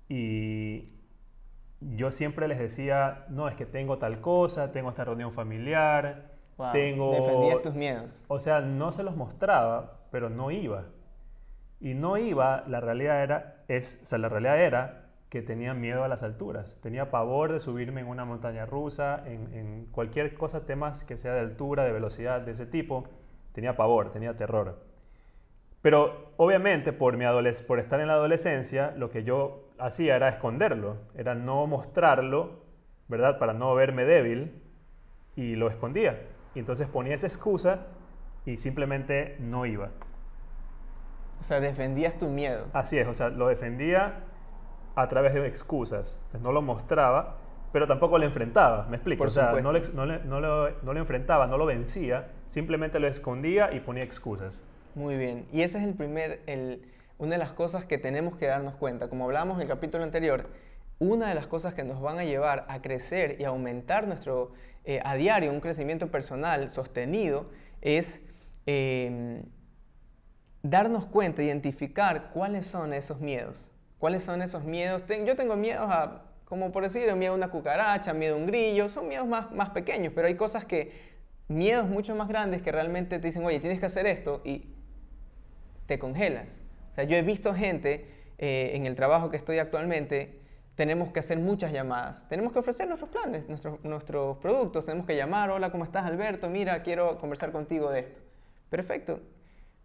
y 0.09 0.87
yo 1.81 2.11
siempre 2.11 2.49
les 2.49 2.59
decía, 2.59 3.27
no, 3.29 3.49
es 3.49 3.55
que 3.55 3.67
tengo 3.67 3.99
tal 3.99 4.21
cosa, 4.21 4.73
tengo 4.73 4.91
esta 4.91 5.05
reunión 5.05 5.33
familiar, 5.33 6.33
tengo... 6.73 7.13
Defendías 7.13 7.63
tus 7.63 7.75
miedos. 7.75 8.25
O 8.29 8.39
sea, 8.39 8.61
no 8.61 8.93
se 8.93 9.03
los 9.03 9.17
mostraba, 9.17 9.99
pero 10.11 10.31
no 10.31 10.51
iba. 10.51 10.87
Y 11.81 11.95
no 11.95 12.17
iba, 12.17 12.65
la 12.67 12.81
realidad 12.81 13.23
era, 13.23 13.65
es, 13.69 14.01
o 14.03 14.07
sea, 14.07 14.19
la 14.19 14.29
realidad 14.29 14.61
era 14.61 15.01
que 15.29 15.43
tenía 15.43 15.75
miedo 15.75 16.05
a 16.05 16.09
las 16.09 16.23
alturas, 16.23 16.79
tenía 16.81 17.11
pavor 17.11 17.53
de 17.53 17.59
subirme 17.59 18.01
en 18.01 18.07
una 18.07 18.25
montaña 18.25 18.67
rusa, 18.67 19.23
en, 19.27 19.53
en 19.53 19.87
cualquier 19.87 20.35
cosa, 20.35 20.65
temas 20.65 21.03
que 21.05 21.19
sea 21.19 21.35
de 21.35 21.41
altura, 21.41 21.85
de 21.85 21.93
velocidad, 21.93 22.41
de 22.41 22.53
ese 22.53 22.67
tipo, 22.67 23.09
tenía 23.53 23.77
pavor, 23.77 24.13
tenía 24.13 24.37
terror. 24.37 24.79
Pero 25.83 26.33
obviamente 26.39 26.93
por, 26.93 27.17
mi 27.17 27.25
por 27.67 27.79
estar 27.81 28.01
en 28.01 28.09
la 28.09 28.15
adolescencia, 28.15 28.95
lo 28.97 29.11
que 29.11 29.25
yo 29.25 29.64
hacía 29.79 30.17
era 30.17 30.29
esconderlo, 30.29 30.99
era 31.17 31.35
no 31.35 31.67
mostrarlo, 31.67 32.65
¿verdad? 33.09 33.39
Para 33.39 33.53
no 33.53 33.75
verme 33.75 34.05
débil 34.05 34.63
y 35.37 35.57
lo 35.57 35.69
escondía. 35.69 36.23
Y 36.55 36.61
entonces 36.61 36.87
ponía 36.87 37.15
esa 37.15 37.27
excusa 37.27 37.87
y 38.47 38.57
simplemente 38.57 39.37
no 39.41 39.67
iba. 39.67 39.91
O 41.41 41.43
sea, 41.43 41.61
defendías 41.61 42.19
tu 42.19 42.29
miedo. 42.29 42.67
Así 42.73 42.99
es, 42.99 43.07
o 43.07 43.15
sea, 43.15 43.29
lo 43.29 43.49
defendía 43.49 44.21
a 44.95 45.09
través 45.09 45.35
de 45.35 45.47
excusas. 45.47 46.21
no 46.41 46.53
lo 46.53 46.63
mostraba, 46.63 47.39
pero 47.73 47.87
tampoco 47.87 48.19
lo 48.19 48.25
enfrentaba, 48.25 48.87
me 48.89 48.97
explico. 48.97 49.25
o 49.25 49.31
sea, 49.31 49.53
no, 49.61 49.73
no, 49.73 50.07
no, 50.07 50.41
no 50.41 50.93
lo 50.93 51.01
enfrentaba, 51.01 51.47
no 51.47 51.59
lo 51.59 51.67
vencía, 51.67 52.29
simplemente 52.47 53.01
lo 53.01 53.09
escondía 53.09 53.73
y 53.73 53.81
ponía 53.81 54.05
excusas. 54.05 54.63
Muy 54.95 55.17
bien. 55.17 55.47
Y 55.53 55.63
ese 55.63 55.79
es 55.79 55.85
el 55.85 55.95
primer, 55.95 56.41
el, 56.47 56.83
una 57.19 57.33
de 57.33 57.39
las 57.39 57.53
cosas 57.53 57.85
que 57.85 57.99
tenemos 57.99 58.37
que 58.37 58.47
darnos 58.47 58.75
cuenta. 58.75 59.09
Como 59.09 59.25
hablamos 59.25 59.57
en 59.57 59.63
el 59.63 59.69
capítulo 59.69 60.05
anterior, 60.05 60.49
una 60.99 61.29
de 61.29 61.35
las 61.35 61.47
cosas 61.47 61.75
que 61.75 61.85
nos 61.85 62.01
van 62.01 62.19
a 62.19 62.25
llevar 62.25 62.65
a 62.69 62.81
crecer 62.83 63.41
y 63.41 63.45
aumentar 63.45 64.07
nuestro, 64.07 64.53
eh, 64.85 65.01
a 65.05 65.15
diario 65.15 65.51
un 65.51 65.61
crecimiento 65.61 66.11
personal 66.11 66.71
sostenido 66.71 67.51
es 67.81 68.21
em, 68.67 69.43
darnos 70.63 71.07
cuenta, 71.07 71.43
identificar 71.43 72.31
cuáles 72.33 72.67
son 72.67 72.93
esos 72.93 73.21
miedos. 73.21 73.71
¿Cuáles 73.99 74.23
son 74.23 74.43
esos 74.43 74.65
miedos? 74.65 75.03
yo 75.25 75.37
tengo 75.37 75.57
miedos 75.57 75.87
a, 75.89 76.23
como 76.45 76.73
por 76.73 76.83
decir, 76.83 77.13
miedo 77.15 77.33
a 77.33 77.37
una 77.37 77.51
cucaracha, 77.51 78.13
miedo 78.13 78.35
a 78.35 78.39
un 78.39 78.47
grillo, 78.47 78.89
son 78.89 79.09
miedos 79.09 79.27
más, 79.27 79.51
más 79.53 79.71
pequeños, 79.71 80.13
pero 80.15 80.29
hay 80.29 80.35
cosas 80.35 80.65
que, 80.65 81.15
miedos 81.49 81.87
mucho 81.89 82.15
más 82.15 82.29
grandes 82.29 82.63
que 82.63 82.73
realmente 82.73 83.19
te 83.19 83.27
dicen, 83.27 83.45
oye, 83.45 83.61
tienes 83.61 83.81
que 83.81 83.87
hacer 83.87 84.07
esto 84.07 84.41
y 84.45 84.67
te 85.87 85.99
congelas. 85.99 86.61
O 86.95 86.97
sea, 86.97 87.03
yo 87.03 87.17
he 87.17 87.23
visto 87.23 87.53
gente 87.55 88.07
eh, 88.39 88.71
en 88.75 88.87
el 88.87 88.95
trabajo 88.95 89.29
que 89.29 89.37
estoy 89.37 89.59
actualmente, 89.59 90.39
tenemos 90.77 91.11
que 91.11 91.19
hacer 91.19 91.41
muchas 91.41 91.73
llamadas, 91.73 92.29
tenemos 92.29 92.53
que 92.53 92.61
ofrecer 92.61 92.87
nuestros 92.87 93.11
planes, 93.11 93.49
nuestros, 93.49 93.83
nuestros 93.83 94.37
productos, 94.39 94.85
tenemos 94.85 95.05
que 95.05 95.17
llamar, 95.17 95.51
hola, 95.51 95.73
¿cómo 95.73 95.83
estás 95.83 96.05
Alberto? 96.05 96.49
Mira, 96.49 96.85
quiero 96.85 97.19
conversar 97.19 97.51
contigo 97.51 97.91
de 97.91 97.99
esto. 97.99 98.21
Perfecto. 98.71 99.21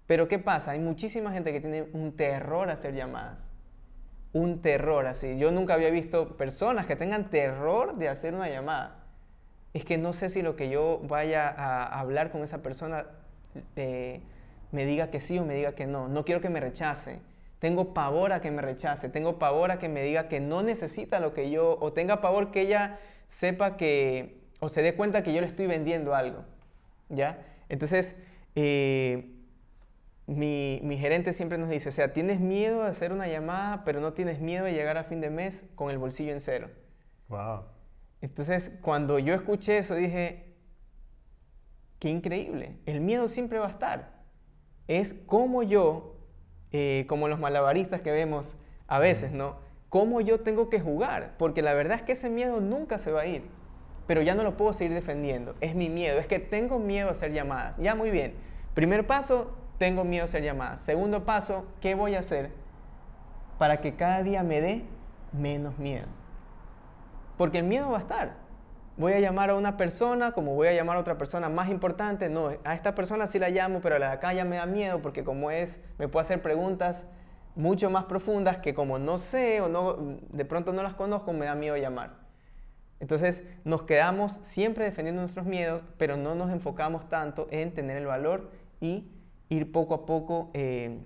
Pero 0.05 0.27
¿qué 0.27 0.37
pasa? 0.37 0.69
Hay 0.71 0.79
muchísima 0.79 1.31
gente 1.31 1.51
que 1.51 1.61
tiene 1.61 1.87
un 1.93 2.15
terror 2.15 2.69
a 2.69 2.73
hacer 2.73 2.93
llamadas. 2.93 3.39
Un 4.31 4.61
terror 4.61 5.07
así. 5.07 5.39
Yo 5.39 5.51
nunca 5.51 5.73
había 5.73 5.89
visto 5.89 6.37
personas 6.37 6.85
que 6.85 6.95
tengan 6.95 7.31
terror 7.31 7.95
de 7.97 8.07
hacer 8.07 8.35
una 8.35 8.49
llamada. 8.49 9.03
Es 9.73 9.83
que 9.83 9.97
no 9.97 10.13
sé 10.13 10.29
si 10.29 10.43
lo 10.43 10.55
que 10.55 10.69
yo 10.69 11.01
vaya 11.05 11.49
a 11.49 11.99
hablar 11.99 12.31
con 12.31 12.43
esa 12.43 12.61
persona 12.61 13.07
eh, 13.75 14.21
me 14.71 14.85
diga 14.85 15.09
que 15.09 15.19
sí 15.19 15.39
o 15.39 15.45
me 15.45 15.55
diga 15.55 15.73
que 15.73 15.87
no. 15.87 16.07
No 16.07 16.25
quiero 16.25 16.41
que 16.41 16.49
me 16.49 16.59
rechace. 16.59 17.19
Tengo 17.59 17.93
pavor 17.93 18.31
a 18.31 18.39
que 18.39 18.51
me 18.51 18.61
rechace, 18.61 19.09
tengo 19.09 19.37
pavor 19.37 19.71
a 19.71 19.79
que 19.79 19.89
me 19.89 20.01
diga 20.01 20.29
que 20.29 20.39
no 20.39 20.63
necesita 20.63 21.19
lo 21.19 21.33
que 21.33 21.51
yo, 21.51 21.77
o 21.81 21.91
tenga 21.91 22.21
pavor 22.21 22.51
que 22.51 22.61
ella 22.61 22.99
sepa 23.27 23.75
que, 23.75 24.39
o 24.61 24.69
se 24.69 24.81
dé 24.81 24.95
cuenta 24.95 25.23
que 25.23 25.33
yo 25.33 25.41
le 25.41 25.47
estoy 25.47 25.67
vendiendo 25.67 26.15
algo. 26.15 26.45
¿Ya? 27.09 27.45
Entonces, 27.67 28.15
eh, 28.55 29.35
mi, 30.25 30.79
mi, 30.83 30.97
gerente 30.97 31.33
siempre 31.33 31.57
nos 31.57 31.69
dice, 31.69 31.89
o 31.89 31.91
sea, 31.91 32.13
tienes 32.13 32.39
miedo 32.39 32.83
de 32.83 32.89
hacer 32.89 33.11
una 33.11 33.27
llamada, 33.27 33.83
pero 33.83 33.99
no 33.99 34.13
tienes 34.13 34.39
miedo 34.39 34.63
de 34.65 34.73
llegar 34.73 34.97
a 34.97 35.03
fin 35.03 35.19
de 35.19 35.29
mes 35.29 35.65
con 35.75 35.91
el 35.91 35.97
bolsillo 35.97 36.31
en 36.31 36.39
cero. 36.39 36.69
Wow. 37.27 37.63
Entonces, 38.21 38.71
cuando 38.81 39.19
yo 39.19 39.33
escuché 39.33 39.79
eso, 39.79 39.95
dije, 39.95 40.53
qué 41.99 42.09
increíble. 42.09 42.77
El 42.85 43.01
miedo 43.01 43.27
siempre 43.27 43.59
va 43.59 43.67
a 43.67 43.71
estar. 43.71 44.18
Es 44.89 45.13
como 45.13 45.63
yo 45.63 46.09
eh, 46.71 47.05
como 47.07 47.27
los 47.27 47.39
malabaristas 47.39 48.01
que 48.01 48.11
vemos 48.11 48.55
a 48.87 48.99
veces, 48.99 49.31
¿no? 49.31 49.55
¿Cómo 49.89 50.21
yo 50.21 50.41
tengo 50.41 50.69
que 50.69 50.79
jugar? 50.79 51.33
Porque 51.39 51.63
la 51.63 51.73
verdad 51.73 51.97
es 51.97 52.03
que 52.03 52.11
ese 52.11 52.29
miedo 52.29 52.61
nunca 52.61 52.99
se 52.99 53.11
va 53.11 53.21
a 53.21 53.25
ir, 53.25 53.43
pero 54.05 54.21
ya 54.21 54.35
no 54.35 54.43
lo 54.43 54.55
puedo 54.55 54.71
seguir 54.73 54.93
defendiendo. 54.93 55.55
Es 55.61 55.73
mi 55.73 55.89
miedo, 55.89 56.19
es 56.19 56.27
que 56.27 56.37
tengo 56.37 56.77
miedo 56.77 57.07
a 57.07 57.11
hacer 57.11 57.33
llamadas. 57.33 57.77
Ya 57.77 57.95
muy 57.95 58.11
bien. 58.11 58.35
Primer 58.75 59.07
paso, 59.07 59.51
tengo 59.79 60.03
miedo 60.03 60.23
a 60.23 60.25
hacer 60.25 60.43
llamadas. 60.43 60.81
Segundo 60.81 61.25
paso, 61.25 61.65
¿qué 61.81 61.95
voy 61.95 62.13
a 62.13 62.19
hacer 62.19 62.51
para 63.57 63.81
que 63.81 63.95
cada 63.95 64.21
día 64.21 64.43
me 64.43 64.61
dé 64.61 64.83
menos 65.31 65.79
miedo? 65.79 66.05
Porque 67.35 67.57
el 67.57 67.63
miedo 67.63 67.89
va 67.89 67.97
a 67.97 68.01
estar 68.01 68.35
voy 68.99 69.13
a 69.13 69.19
llamar 69.19 69.49
a 69.49 69.55
una 69.55 69.77
persona 69.77 70.33
como 70.33 70.53
voy 70.53 70.67
a 70.67 70.73
llamar 70.73 70.97
a 70.97 70.99
otra 70.99 71.17
persona 71.17 71.49
más 71.49 71.69
importante. 71.69 72.29
No, 72.29 72.49
a 72.65 72.75
esta 72.75 72.93
persona 72.93 73.25
sí 73.25 73.39
la 73.39 73.49
llamo, 73.49 73.79
pero 73.81 73.95
a 73.95 73.99
la 73.99 74.07
de 74.07 74.13
acá 74.13 74.33
ya 74.33 74.43
me 74.45 74.57
da 74.57 74.65
miedo 74.65 75.01
porque 75.01 75.23
como 75.23 75.49
es, 75.49 75.79
me 75.97 76.09
puede 76.09 76.23
hacer 76.23 76.41
preguntas 76.41 77.07
mucho 77.55 77.89
más 77.89 78.05
profundas 78.05 78.57
que 78.57 78.73
como 78.73 78.99
no 78.99 79.17
sé 79.17 79.61
o 79.61 79.69
no, 79.69 80.17
de 80.29 80.45
pronto 80.45 80.73
no 80.73 80.83
las 80.83 80.93
conozco, 80.93 81.31
me 81.31 81.45
da 81.45 81.55
miedo 81.55 81.77
llamar. 81.77 82.19
Entonces 82.99 83.45
nos 83.63 83.83
quedamos 83.83 84.33
siempre 84.41 84.83
defendiendo 84.83 85.21
nuestros 85.21 85.45
miedos, 85.45 85.81
pero 85.97 86.17
no 86.17 86.35
nos 86.35 86.51
enfocamos 86.51 87.07
tanto 87.07 87.47
en 87.51 87.73
tener 87.73 87.95
el 87.95 88.05
valor 88.05 88.51
y 88.81 89.09
ir 89.47 89.71
poco 89.71 89.93
a 89.93 90.05
poco 90.05 90.51
eh, 90.53 90.99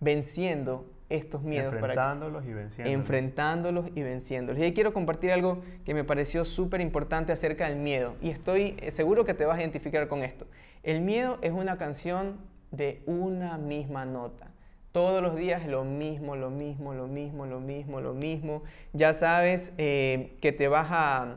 venciendo 0.00 0.90
estos 1.08 1.42
miedos. 1.42 1.72
Enfrentándolos 1.72 2.44
y 2.44 2.52
venciéndolos. 2.52 3.00
Enfrentándolos 3.00 3.90
y 3.94 4.02
venciéndolos. 4.02 4.60
Y 4.60 4.64
ahí 4.64 4.74
quiero 4.74 4.92
compartir 4.92 5.32
algo 5.32 5.62
que 5.84 5.94
me 5.94 6.04
pareció 6.04 6.44
súper 6.44 6.80
importante 6.80 7.32
acerca 7.32 7.68
del 7.68 7.78
miedo. 7.78 8.14
Y 8.20 8.30
estoy 8.30 8.76
eh, 8.78 8.90
seguro 8.90 9.24
que 9.24 9.34
te 9.34 9.44
vas 9.44 9.58
a 9.58 9.60
identificar 9.60 10.06
con 10.08 10.22
esto. 10.22 10.46
El 10.82 11.00
miedo 11.00 11.38
es 11.42 11.52
una 11.52 11.78
canción 11.78 12.38
de 12.70 13.02
una 13.06 13.56
misma 13.56 14.04
nota. 14.04 14.48
Todos 14.92 15.22
los 15.22 15.36
días 15.36 15.66
lo 15.66 15.84
mismo, 15.84 16.36
lo 16.36 16.50
mismo, 16.50 16.94
lo 16.94 17.06
mismo, 17.06 17.46
lo 17.46 17.60
mismo, 17.60 18.00
lo 18.00 18.14
mismo. 18.14 18.62
Ya 18.92 19.14
sabes 19.14 19.72
eh, 19.78 20.36
que 20.40 20.52
te 20.52 20.68
vas 20.68 20.88
a... 20.90 21.36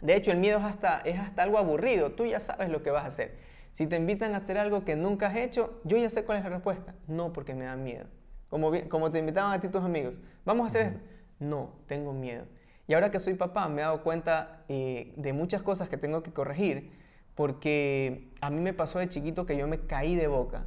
De 0.00 0.16
hecho, 0.16 0.32
el 0.32 0.38
miedo 0.38 0.58
es 0.58 0.64
hasta, 0.64 1.00
es 1.04 1.18
hasta 1.18 1.44
algo 1.44 1.58
aburrido. 1.58 2.12
Tú 2.12 2.26
ya 2.26 2.40
sabes 2.40 2.68
lo 2.68 2.82
que 2.82 2.90
vas 2.90 3.04
a 3.04 3.08
hacer. 3.08 3.36
Si 3.72 3.86
te 3.86 3.96
invitan 3.96 4.34
a 4.34 4.38
hacer 4.38 4.58
algo 4.58 4.84
que 4.84 4.96
nunca 4.96 5.28
has 5.28 5.36
hecho, 5.36 5.80
yo 5.84 5.96
ya 5.96 6.10
sé 6.10 6.24
cuál 6.24 6.38
es 6.38 6.44
la 6.44 6.50
respuesta. 6.50 6.94
No, 7.06 7.32
porque 7.32 7.54
me 7.54 7.64
da 7.64 7.76
miedo. 7.76 8.06
Como, 8.52 9.10
te 9.10 9.18
invitaban 9.18 9.52
a 9.52 9.60
ti 9.60 9.68
tus 9.68 9.82
amigos. 9.82 10.20
Vamos 10.44 10.64
a 10.64 10.66
hacer 10.66 10.86
esto. 10.86 11.00
No, 11.40 11.72
tengo 11.86 12.12
miedo. 12.12 12.44
Y 12.86 12.92
ahora 12.92 13.10
que 13.10 13.18
soy 13.18 13.32
papá 13.32 13.66
me 13.68 13.80
he 13.80 13.84
dado 13.84 14.02
cuenta 14.02 14.64
eh, 14.68 15.14
de 15.16 15.32
muchas 15.32 15.62
cosas 15.62 15.88
que 15.88 15.96
tengo 15.96 16.22
que 16.22 16.32
corregir 16.32 16.92
porque 17.34 18.30
a 18.42 18.50
mí 18.50 18.60
me 18.60 18.74
pasó 18.74 18.98
de 18.98 19.08
chiquito 19.08 19.46
que 19.46 19.56
yo 19.56 19.66
me 19.66 19.80
caí 19.80 20.16
de 20.16 20.26
boca. 20.26 20.66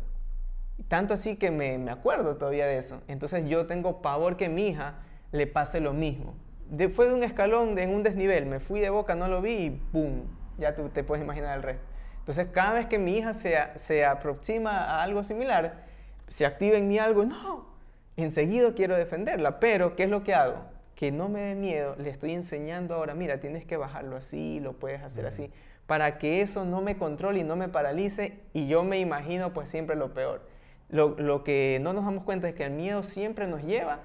Tanto 0.87 1.13
así 1.13 1.35
que 1.35 1.51
me, 1.51 1.77
me 1.77 1.91
acuerdo 1.91 2.37
todavía 2.37 2.65
de 2.65 2.79
eso. 2.79 3.01
Entonces 3.07 3.45
yo 3.47 3.67
tengo 3.67 4.01
pavor 4.01 4.35
que 4.35 4.49
mi 4.49 4.69
hija 4.69 4.95
le 5.31 5.45
pase 5.45 5.79
lo 5.79 5.93
mismo. 5.93 6.33
De, 6.67 6.89
fue 6.89 7.07
de 7.07 7.13
un 7.13 7.23
escalón, 7.23 7.75
de, 7.75 7.83
en 7.83 7.91
un 7.91 8.01
desnivel. 8.01 8.47
Me 8.47 8.59
fui 8.59 8.79
de 8.79 8.89
boca, 8.89 9.13
no 9.13 9.27
lo 9.27 9.43
vi 9.43 9.53
y 9.53 9.81
¡boom! 9.93 10.23
Ya 10.57 10.73
tú 10.73 10.89
te 10.89 11.03
puedes 11.03 11.23
imaginar 11.23 11.55
el 11.55 11.61
resto. 11.61 11.85
Entonces 12.17 12.47
cada 12.47 12.73
vez 12.73 12.87
que 12.87 12.97
mi 12.97 13.15
hija 13.15 13.33
se, 13.33 13.55
se 13.75 14.03
aproxima 14.03 14.71
a 14.71 15.03
algo 15.03 15.23
similar, 15.23 15.85
se 16.27 16.47
activa 16.47 16.77
en 16.77 16.87
mí 16.87 16.97
algo, 16.97 17.23
no, 17.23 17.74
enseguida 18.17 18.73
quiero 18.73 18.95
defenderla, 18.95 19.59
pero 19.59 19.95
¿qué 19.95 20.03
es 20.03 20.09
lo 20.09 20.23
que 20.23 20.33
hago? 20.33 20.57
Que 20.95 21.11
no 21.11 21.27
me 21.27 21.41
dé 21.41 21.55
miedo, 21.55 21.95
le 21.97 22.09
estoy 22.09 22.31
enseñando 22.31 22.95
ahora, 22.95 23.13
mira, 23.13 23.39
tienes 23.39 23.65
que 23.65 23.77
bajarlo 23.77 24.15
así, 24.15 24.59
lo 24.61 24.73
puedes 24.73 25.01
hacer 25.01 25.25
así, 25.25 25.51
para 25.85 26.17
que 26.17 26.41
eso 26.41 26.65
no 26.65 26.81
me 26.81 26.97
controle 26.97 27.39
y 27.39 27.43
no 27.43 27.55
me 27.55 27.67
paralice 27.67 28.39
y 28.53 28.67
yo 28.67 28.83
me 28.83 28.99
imagino 28.99 29.53
pues 29.53 29.69
siempre 29.69 29.95
lo 29.95 30.13
peor. 30.13 30.41
Lo, 30.89 31.43
que 31.43 31.79
no 31.81 31.93
nos 31.93 32.05
damos 32.05 32.23
cuenta 32.23 32.47
es 32.47 32.55
que 32.55 32.63
el 32.63 32.71
miedo 32.71 33.03
siempre 33.03 33.47
nos 33.47 33.63
lleva, 33.63 34.01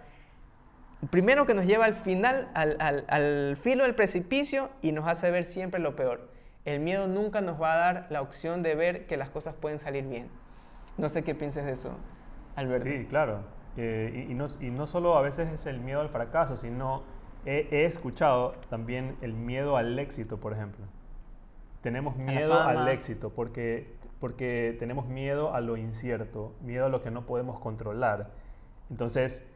primero 1.10 1.46
que 1.46 1.54
nos 1.54 1.66
lleva 1.66 1.84
al 1.84 1.94
final, 1.94 2.48
al, 2.54 2.76
al 3.08 3.56
filo 3.60 3.84
del 3.84 3.94
precipicio 3.94 4.70
y 4.82 4.92
nos 4.92 5.06
hace 5.06 5.30
ver 5.30 5.44
siempre 5.44 5.78
lo 5.78 5.94
peor. 5.94 6.30
El 6.64 6.80
miedo 6.80 7.06
nunca 7.06 7.40
nos 7.40 7.60
va 7.60 7.74
a 7.74 7.76
dar 7.76 8.06
la 8.10 8.20
opción 8.20 8.62
de 8.62 8.74
ver 8.74 9.06
que 9.06 9.16
las 9.16 9.30
cosas 9.30 9.54
pueden 9.54 9.78
salir 9.78 10.04
bien. 10.04 10.28
No 10.98 11.08
sé 11.08 11.22
qué 11.22 11.34
pienses 11.34 11.64
de 11.64 11.72
eso, 11.72 11.92
Alberto. 12.56 12.88
Sí, 12.88 13.06
claro. 13.08 13.59
Eh, 13.76 14.26
y, 14.28 14.34
no, 14.34 14.46
y, 14.60 14.70
no, 14.70 14.86
solo 14.86 15.16
a 15.16 15.22
veces 15.22 15.50
es 15.50 15.66
el 15.66 15.80
miedo 15.80 16.00
al 16.00 16.08
fracaso, 16.08 16.56
sino 16.56 17.02
he, 17.46 17.84
escuchado 17.84 18.54
también 18.68 19.16
el 19.22 19.34
miedo 19.34 19.76
al 19.76 19.98
éxito, 19.98 20.38
por 20.38 20.52
ejemplo. 20.52 20.84
Tenemos 21.82 22.16
miedo 22.16 22.60
al 22.60 22.88
éxito 22.88 23.30
porque, 23.30 23.94
porque 24.18 24.76
tenemos 24.78 25.06
miedo 25.06 25.54
a 25.54 25.60
lo 25.60 25.76
incierto, 25.76 26.54
miedo 26.60 26.86
a 26.86 26.88
lo 26.88 27.02
que 27.02 27.10
no 27.10 27.24
podemos 27.24 27.58
controlar. 27.58 28.30
Entonces, 28.90 29.46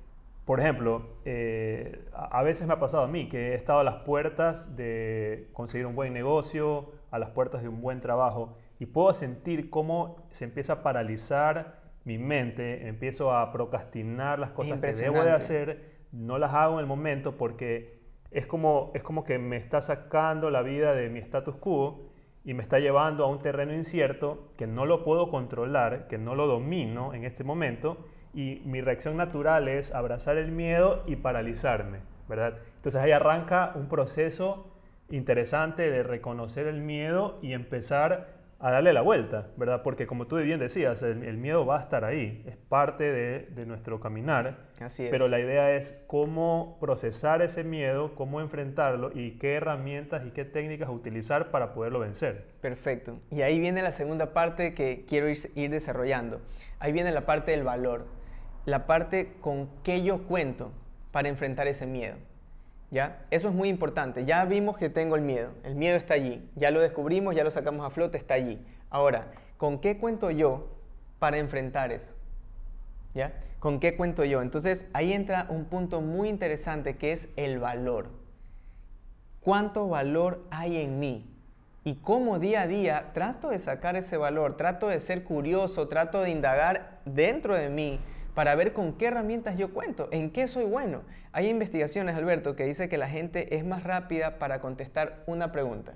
por 0.45 0.61
ejemplo, 0.61 1.07
eh, 1.25 2.07
a 2.13 2.43
veces 2.43 2.67
me 2.67 2.75
ha 2.75 2.79
pasado 2.79 3.05
a 3.05 3.09
mí 3.09 3.29
que 3.29 3.53
he 3.53 3.55
estado 3.55 3.81
a 3.81 3.85
las 3.85 4.03
puertas 4.03 4.77
de 4.77 5.49
conseguir 5.53 5.87
un 5.87 5.95
buen 5.95 6.13
negocio, 6.13 6.93
a 7.11 7.19
las 7.19 7.31
puertas 7.31 7.63
de 7.63 7.69
un 7.69 7.81
buen 7.81 8.01
trabajo, 8.01 8.57
y 8.79 8.87
puedo 8.87 9.13
sentir 9.15 9.71
cómo 9.71 10.17
se 10.31 10.45
empieza 10.45 10.75
a 10.75 10.83
paralizar 10.83 11.84
mi 12.05 12.19
mente, 12.19 12.87
empiezo 12.87 13.35
a 13.35 13.51
procrastinar 13.51 14.39
las 14.39 14.51
cosas 14.51 14.81
que 14.81 14.93
debo 14.93 15.23
de 15.23 15.31
hacer, 15.31 15.95
no 16.13 16.39
las 16.39 16.53
hago 16.53 16.75
en 16.75 16.81
el 16.81 16.87
momento 16.87 17.37
porque 17.37 17.99
es 18.31 18.47
como, 18.47 18.91
es 18.95 19.03
como 19.03 19.25
que 19.25 19.39
me 19.39 19.57
está 19.57 19.81
sacando 19.81 20.51
la 20.51 20.63
vida 20.63 20.93
de 20.93 21.09
mi 21.09 21.21
status 21.21 21.57
quo 21.57 22.11
y 22.45 22.53
me 22.53 22.63
está 22.63 22.79
llevando 22.79 23.25
a 23.25 23.29
un 23.29 23.41
terreno 23.41 23.73
incierto 23.73 24.53
que 24.57 24.67
no 24.67 24.85
lo 24.85 25.03
puedo 25.03 25.31
controlar, 25.31 26.09
que 26.09 26.19
no 26.19 26.35
lo 26.35 26.47
domino 26.47 27.15
en 27.15 27.25
este 27.25 27.43
momento 27.43 28.05
y 28.35 28.61
mi 28.67 28.81
reacción 28.81 29.17
natural 29.17 29.69
es 29.69 29.95
abrazar 29.95 30.37
el 30.37 30.51
miedo 30.51 31.03
y 31.07 31.17
paralizarme, 31.17 32.01
¿verdad? 32.29 32.59
Entonces 32.77 33.01
ahí 33.01 33.13
arranca 33.13 33.73
un 33.77 33.89
proceso 33.89 34.67
interesante 35.11 35.91
de 35.91 36.03
reconocer 36.03 36.67
el 36.67 36.81
miedo 36.81 37.39
y 37.41 37.53
empezar 37.53 38.34
a 38.65 38.71
darle 38.71 38.95
la 38.95 39.03
vuelta, 39.03 39.49
¿verdad? 39.59 39.83
Porque 39.83 40.07
como 40.07 40.27
tú 40.27 40.39
bien 40.39 40.59
decías, 40.59 41.03
el, 41.03 41.37
miedo 41.37 41.67
va 41.67 41.77
a 41.77 41.81
estar 41.83 42.03
ahí, 42.03 42.43
es 42.47 42.57
parte 42.57 43.13
de, 43.13 43.67
nuestro 43.67 44.01
caminar. 44.01 44.71
Así 44.81 45.05
es. 45.05 45.11
Pero 45.11 45.29
la 45.29 45.39
idea 45.39 45.77
es 45.77 45.95
cómo 46.07 46.79
procesar 46.81 47.43
ese 47.43 47.63
miedo, 47.63 48.15
cómo 48.15 48.41
enfrentarlo 48.41 49.11
y 49.15 49.33
qué 49.33 49.57
herramientas 49.57 50.23
y 50.27 50.31
qué 50.31 50.47
técnicas 50.47 50.89
utilizar 50.89 51.51
para 51.51 51.75
poderlo 51.75 51.99
vencer. 51.99 52.47
Perfecto. 52.63 53.19
Y 53.31 53.43
ahí 53.43 53.61
viene 53.61 53.83
la 53.83 53.93
segunda 53.93 54.33
parte 54.33 54.73
que 54.73 55.05
quiero 55.07 55.29
ir, 55.29 55.37
ir 55.55 55.71
desarrollando. 55.71 56.41
Ahí 56.79 56.93
viene 56.93 57.13
la 57.13 57.27
parte 57.27 57.51
del 57.51 57.65
valor, 57.65 58.07
la 58.65 58.87
parte 58.87 59.35
con 59.43 59.69
qué 59.83 60.03
yo 60.03 60.23
cuento 60.23 60.73
para 61.13 61.29
enfrentar 61.29 61.67
ese 61.67 61.85
miedo. 61.85 62.17
Eso 63.31 63.49
es 63.49 63.55
muy 63.55 63.69
importante. 63.69 64.25
Ya 64.25 64.45
vimos 64.45 64.77
que 64.77 64.89
tengo 64.89 65.17
el 65.17 65.23
miedo. 65.23 65.51
El 65.65 65.75
miedo 65.75 65.97
está 65.97 66.15
allí. 66.15 66.49
Ya 66.55 66.71
lo 66.71 66.81
descubrimos, 66.81 67.35
ya 67.35 67.45
lo 67.45 67.51
sacamos 67.51 67.85
a 67.85 67.91
flote, 67.91 68.17
está 68.19 68.35
allí. 68.35 68.65
Ahora, 68.91 69.33
¿con 69.57 69.81
qué 69.81 69.99
cuento 69.99 70.31
yo 70.31 70.69
para 71.19 71.39
enfrentar 71.39 71.91
eso? 71.91 72.13
¿Ya? 73.15 73.35
¿Con 73.59 73.81
qué 73.81 73.97
cuento 73.97 74.25
yo? 74.25 74.43
Entonces 74.43 74.87
ahí 74.93 75.13
entra 75.13 75.47
un 75.49 75.65
punto 75.65 76.01
muy 76.01 76.29
interesante 76.29 76.97
que 76.97 77.13
es 77.13 77.29
el 77.37 77.59
valor. 77.59 78.11
¿Cuánto 79.41 79.89
valor 79.89 80.45
hay 80.51 80.77
en 80.79 80.99
mí? 80.99 81.31
Y 81.83 81.97
cómo 81.97 82.39
día 82.39 82.63
a 82.63 82.67
día 82.67 83.11
trato 83.13 83.51
de 83.51 83.59
sacar 83.59 83.97
ese 83.97 84.17
valor, 84.17 84.57
trato 84.57 84.89
de 84.89 85.01
ser 85.01 85.25
curioso, 85.25 85.89
trato 85.89 86.23
de 86.23 86.31
indagar 86.31 87.01
dentro 87.05 87.55
de 87.55 87.69
mí 87.69 88.01
para 88.35 88.55
ver 88.57 88.73
con 88.73 88.95
qué 88.95 89.07
herramientas 89.07 89.57
yo 89.57 89.73
cuento, 89.73 90.09
en 90.11 90.31
qué 90.31 90.49
soy 90.49 90.65
bueno. 90.65 91.03
Hay 91.33 91.49
investigaciones, 91.49 92.17
Alberto, 92.17 92.57
que 92.57 92.65
dice 92.65 92.89
que 92.89 92.99
la 92.99 93.09
gente 93.09 93.55
es 93.55 93.65
más 93.65 93.85
rápida 93.85 94.39
para 94.39 94.61
contestar 94.61 95.23
una 95.27 95.53
pregunta. 95.53 95.95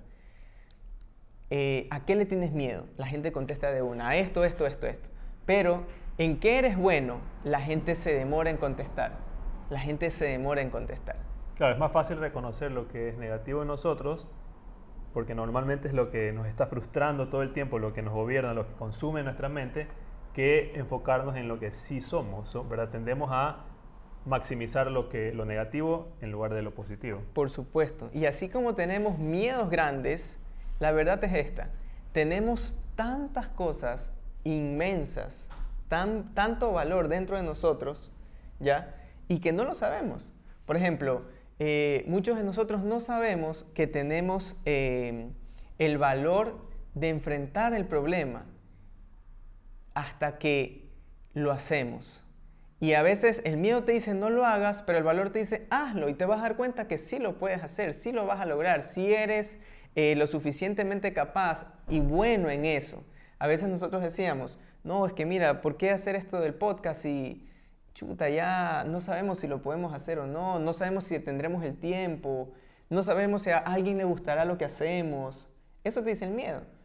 Eh, 1.50 1.88
¿A 1.90 2.04
qué 2.04 2.14
le 2.14 2.26
tienes 2.26 2.52
miedo? 2.52 2.86
La 2.96 3.06
gente 3.06 3.32
contesta 3.32 3.72
de 3.72 3.82
una, 3.82 4.08
a 4.08 4.16
esto, 4.16 4.44
esto, 4.44 4.66
esto, 4.66 4.86
esto. 4.86 5.08
Pero, 5.46 5.86
¿en 6.18 6.38
qué 6.38 6.58
eres 6.58 6.76
bueno? 6.76 7.20
La 7.42 7.60
gente 7.60 7.94
se 7.94 8.14
demora 8.14 8.50
en 8.50 8.58
contestar. 8.58 9.12
La 9.70 9.80
gente 9.80 10.10
se 10.10 10.26
demora 10.26 10.60
en 10.60 10.70
contestar. 10.70 11.16
Claro, 11.56 11.72
es 11.72 11.80
más 11.80 11.90
fácil 11.90 12.18
reconocer 12.18 12.70
lo 12.70 12.86
que 12.86 13.08
es 13.08 13.18
negativo 13.18 13.62
en 13.62 13.68
nosotros, 13.68 14.28
porque 15.12 15.34
normalmente 15.34 15.88
es 15.88 15.94
lo 15.94 16.10
que 16.10 16.32
nos 16.32 16.46
está 16.46 16.66
frustrando 16.66 17.28
todo 17.28 17.42
el 17.42 17.52
tiempo, 17.52 17.78
lo 17.78 17.92
que 17.92 18.02
nos 18.02 18.14
gobierna, 18.14 18.54
lo 18.54 18.66
que 18.66 18.74
consume 18.74 19.22
nuestra 19.22 19.48
mente, 19.48 19.88
que 20.38 20.70
enfocarnos 20.76 21.34
en 21.34 21.48
lo 21.48 21.58
que 21.58 21.72
sí 21.72 22.00
somos, 22.00 22.56
¿verdad? 22.68 22.90
Tendemos 22.90 23.28
a 23.32 23.64
maximizar 24.24 24.88
lo, 24.88 25.08
que, 25.08 25.32
lo 25.32 25.44
negativo 25.44 26.12
en 26.20 26.30
lugar 26.30 26.54
de 26.54 26.62
lo 26.62 26.76
positivo. 26.76 27.22
Por 27.32 27.50
supuesto. 27.50 28.08
Y 28.14 28.24
así 28.26 28.48
como 28.48 28.76
tenemos 28.76 29.18
miedos 29.18 29.68
grandes, 29.68 30.38
la 30.78 30.92
verdad 30.92 31.24
es 31.24 31.32
esta. 31.32 31.70
Tenemos 32.12 32.76
tantas 32.94 33.48
cosas 33.48 34.12
inmensas, 34.44 35.48
tan, 35.88 36.32
tanto 36.34 36.70
valor 36.70 37.08
dentro 37.08 37.36
de 37.36 37.42
nosotros, 37.42 38.12
¿ya? 38.60 38.94
Y 39.26 39.40
que 39.40 39.52
no 39.52 39.64
lo 39.64 39.74
sabemos. 39.74 40.32
Por 40.66 40.76
ejemplo, 40.76 41.22
eh, 41.58 42.04
muchos 42.06 42.36
de 42.36 42.44
nosotros 42.44 42.84
no 42.84 43.00
sabemos 43.00 43.66
que 43.74 43.88
tenemos 43.88 44.56
eh, 44.66 45.32
el 45.80 45.98
valor 45.98 46.54
de 46.94 47.08
enfrentar 47.08 47.74
el 47.74 47.86
problema, 47.86 48.46
hasta 49.98 50.38
que 50.38 50.88
lo 51.34 51.50
hacemos. 51.50 52.22
Y 52.78 52.92
a 52.92 53.02
veces 53.02 53.42
el 53.44 53.56
miedo 53.56 53.82
te 53.82 53.90
dice 53.90 54.14
no 54.14 54.30
lo 54.30 54.46
hagas, 54.46 54.82
pero 54.82 54.98
el 54.98 55.02
valor 55.02 55.30
te 55.30 55.40
dice 55.40 55.66
hazlo 55.70 56.08
y 56.08 56.14
te 56.14 56.24
vas 56.24 56.38
a 56.38 56.42
dar 56.42 56.56
cuenta 56.56 56.86
que 56.86 56.98
sí 56.98 57.18
lo 57.18 57.36
puedes 57.36 57.64
hacer, 57.64 57.92
sí 57.94 58.12
lo 58.12 58.24
vas 58.24 58.38
a 58.40 58.46
lograr, 58.46 58.84
si 58.84 59.12
eres 59.12 59.58
eh, 59.96 60.14
lo 60.14 60.28
suficientemente 60.28 61.12
capaz 61.12 61.66
y 61.88 61.98
bueno 61.98 62.48
en 62.48 62.64
eso. 62.64 63.02
A 63.40 63.48
veces 63.48 63.68
nosotros 63.68 64.00
decíamos, 64.00 64.60
no, 64.84 65.04
es 65.04 65.12
que 65.14 65.26
mira, 65.26 65.60
¿por 65.60 65.76
qué 65.76 65.90
hacer 65.90 66.14
esto 66.14 66.40
del 66.40 66.54
podcast 66.54 67.04
y 67.04 67.48
chuta, 67.94 68.28
ya 68.28 68.84
no 68.86 69.00
sabemos 69.00 69.40
si 69.40 69.48
lo 69.48 69.62
podemos 69.62 69.92
hacer 69.92 70.20
o 70.20 70.28
no, 70.28 70.60
no 70.60 70.72
sabemos 70.72 71.02
si 71.02 71.18
tendremos 71.18 71.64
el 71.64 71.76
tiempo, 71.76 72.52
no 72.88 73.02
sabemos 73.02 73.42
si 73.42 73.50
a 73.50 73.58
alguien 73.58 73.98
le 73.98 74.04
gustará 74.04 74.44
lo 74.44 74.58
que 74.58 74.64
hacemos? 74.64 75.48
Eso 75.82 76.04
te 76.04 76.10
dice 76.10 76.24
el 76.24 76.30
miedo 76.30 76.77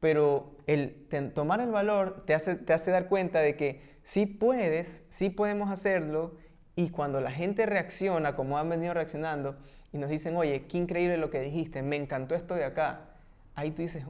pero 0.00 0.56
el 0.66 1.08
tomar 1.34 1.60
el 1.60 1.70
valor 1.70 2.24
te 2.26 2.34
hace, 2.34 2.54
te 2.54 2.72
hace 2.72 2.90
dar 2.90 3.08
cuenta 3.08 3.40
de 3.40 3.56
que 3.56 3.98
sí 4.02 4.26
puedes, 4.26 5.04
sí 5.08 5.30
podemos 5.30 5.70
hacerlo, 5.70 6.36
y 6.78 6.90
cuando 6.90 7.20
la 7.20 7.32
gente 7.32 7.66
reacciona 7.66 8.36
como 8.36 8.56
han 8.56 8.68
venido 8.68 8.94
reaccionando 8.94 9.56
y 9.92 9.98
nos 9.98 10.10
dicen, 10.10 10.36
oye, 10.36 10.66
qué 10.66 10.78
increíble 10.78 11.16
lo 11.16 11.28
que 11.28 11.40
dijiste, 11.40 11.82
me 11.82 11.96
encantó 11.96 12.36
esto 12.36 12.54
de 12.54 12.62
acá, 12.62 13.16
ahí 13.56 13.72
tú 13.72 13.82
dices, 13.82 14.04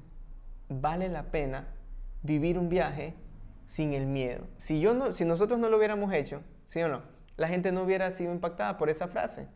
vale 0.68 1.08
la 1.08 1.30
pena 1.30 1.68
vivir 2.22 2.58
un 2.58 2.68
viaje 2.68 3.14
sin 3.64 3.94
el 3.94 4.06
miedo. 4.06 4.46
Si, 4.58 4.80
yo 4.80 4.92
no, 4.92 5.12
si 5.12 5.24
nosotros 5.24 5.58
no 5.58 5.70
lo 5.70 5.78
hubiéramos 5.78 6.12
hecho, 6.12 6.42
¿sí 6.66 6.82
o 6.82 6.88
no? 6.88 7.02
La 7.38 7.48
gente 7.48 7.72
no 7.72 7.84
hubiera 7.84 8.10
sido 8.10 8.32
impactada 8.32 8.76
por 8.76 8.90
esa 8.90 9.08
frase. 9.08 9.48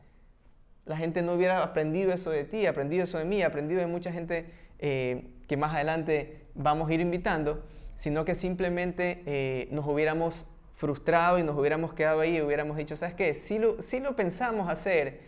La 0.87 0.97
gente 0.97 1.23
no 1.23 1.35
hubiera 1.35 1.63
aprendido 1.63 2.13
eso 2.13 2.31
de 2.31 2.45
ti, 2.45 2.67
aprendido 2.67 3.05
eso 3.05 3.19
de 3.19 3.27
mí, 3.27 3.43
aprendido 3.43 3.81
de 3.81 3.87
mucha 3.89 4.11
gente 4.11 4.51
eh, 4.85 5.31
que 5.47 5.57
más 5.57 5.73
adelante 5.73 6.49
vamos 6.55 6.91
a 6.91 6.95
ir 6.95 7.01
invitando, 7.01 7.65
sino 7.95 8.25
que 8.25 8.35
simplemente 8.35 9.23
eh, 9.27 9.69
nos 9.71 9.87
hubiéramos 9.87 10.45
frustrado 10.73 11.39
y 11.39 11.45
nos 11.45 11.57
hubiéramos 11.57 11.95
quedado 11.95 12.19
ahí 12.19 12.39
y 12.39 12.43
hubiéramos 12.43 12.77
dicho, 12.77 12.97
¿sabes 12.97 13.15
qué? 13.15 13.33
Sí 13.33 13.61
lo, 13.61 13.77
lo 13.77 14.17
pensamos 14.17 14.69
hacer, 14.69 15.21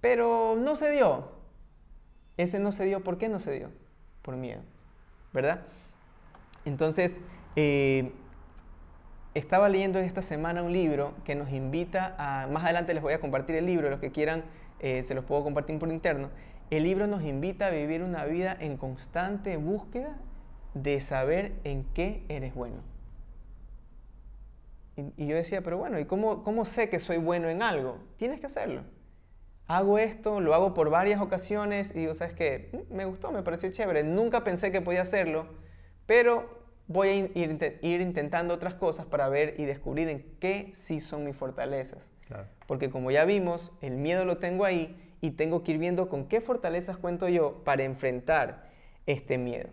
pero 0.00 0.56
no 0.58 0.74
se 0.74 0.90
dio. 0.90 1.30
Ese 2.36 2.58
no 2.58 2.72
se 2.72 2.84
dio, 2.84 3.04
¿por 3.04 3.18
qué 3.18 3.28
no 3.28 3.38
se 3.38 3.52
dio? 3.52 3.70
Por 4.20 4.34
miedo, 4.34 4.62
¿verdad? 5.32 5.62
Entonces, 6.64 7.20
eh, 7.54 8.10
estaba 9.34 9.68
leyendo 9.68 10.00
esta 10.00 10.22
semana 10.22 10.64
un 10.64 10.72
libro 10.72 11.14
que 11.24 11.36
nos 11.36 11.52
invita 11.52 12.16
a, 12.18 12.48
más 12.48 12.64
adelante 12.64 12.94
les 12.94 13.02
voy 13.02 13.12
a 13.12 13.20
compartir 13.20 13.54
el 13.54 13.66
libro, 13.66 13.90
los 13.90 14.00
que 14.00 14.10
quieran 14.10 14.42
se 14.78 15.14
los 15.14 15.24
puedo 15.24 15.42
compartir 15.42 15.78
por 15.78 15.88
interno, 15.88 16.28
el 16.70 16.82
libro 16.82 17.06
nos 17.06 17.22
invita 17.22 17.68
a 17.68 17.70
vivir 17.70 18.02
una 18.02 18.24
vida 18.24 18.56
en 18.58 18.76
constante 18.76 19.56
búsqueda 19.56 20.16
de 20.74 21.00
saber 21.00 21.52
en 21.64 21.84
qué 21.94 22.24
eres 22.28 22.54
bueno. 22.54 22.82
Y, 24.96 25.26
yo 25.26 25.36
decía, 25.36 25.62
pero 25.62 25.76
bueno, 25.78 25.98
¿y 25.98 26.06
cómo, 26.06 26.42
cómo 26.42 26.64
sé 26.64 26.88
que 26.88 26.98
soy 26.98 27.18
bueno 27.18 27.48
en 27.48 27.62
algo? 27.62 27.98
Tienes 28.16 28.40
que 28.40 28.46
hacerlo. 28.46 28.82
Hago 29.66 29.98
esto, 29.98 30.40
lo 30.40 30.54
hago 30.54 30.74
por 30.74 30.90
varias 30.90 31.20
ocasiones 31.20 31.90
y 31.94 32.00
digo, 32.00 32.14
¿sabes 32.14 32.34
qué? 32.34 32.70
Mm, 32.72 32.94
me 32.94 33.04
gustó, 33.04 33.30
me 33.30 33.42
pareció 33.42 33.70
chévere. 33.70 34.04
Nunca 34.04 34.42
pensé 34.42 34.72
que 34.72 34.80
podía 34.80 35.02
hacerlo, 35.02 35.48
pero 36.06 36.64
voy 36.86 37.08
a 37.08 37.14
ir, 37.14 37.78
ir 37.82 38.00
intentando 38.00 38.54
otras 38.54 38.74
cosas 38.74 39.06
para 39.06 39.28
ver 39.28 39.54
y 39.58 39.64
descubrir 39.66 40.08
en 40.08 40.24
qué 40.40 40.70
sí 40.72 41.00
son 41.00 41.24
mis 41.24 41.36
fortalezas. 41.36 42.10
Porque 42.66 42.90
como 42.90 43.10
ya 43.10 43.24
vimos, 43.24 43.72
el 43.82 43.96
miedo 43.96 44.24
lo 44.24 44.38
tengo 44.38 44.64
ahí 44.64 45.05
y 45.20 45.32
tengo 45.32 45.62
que 45.62 45.72
ir 45.72 45.78
viendo 45.78 46.08
con 46.08 46.26
qué 46.26 46.40
fortalezas 46.40 46.96
cuento 46.98 47.28
yo 47.28 47.62
para 47.64 47.84
enfrentar 47.84 48.70
este 49.06 49.38
miedo. 49.38 49.68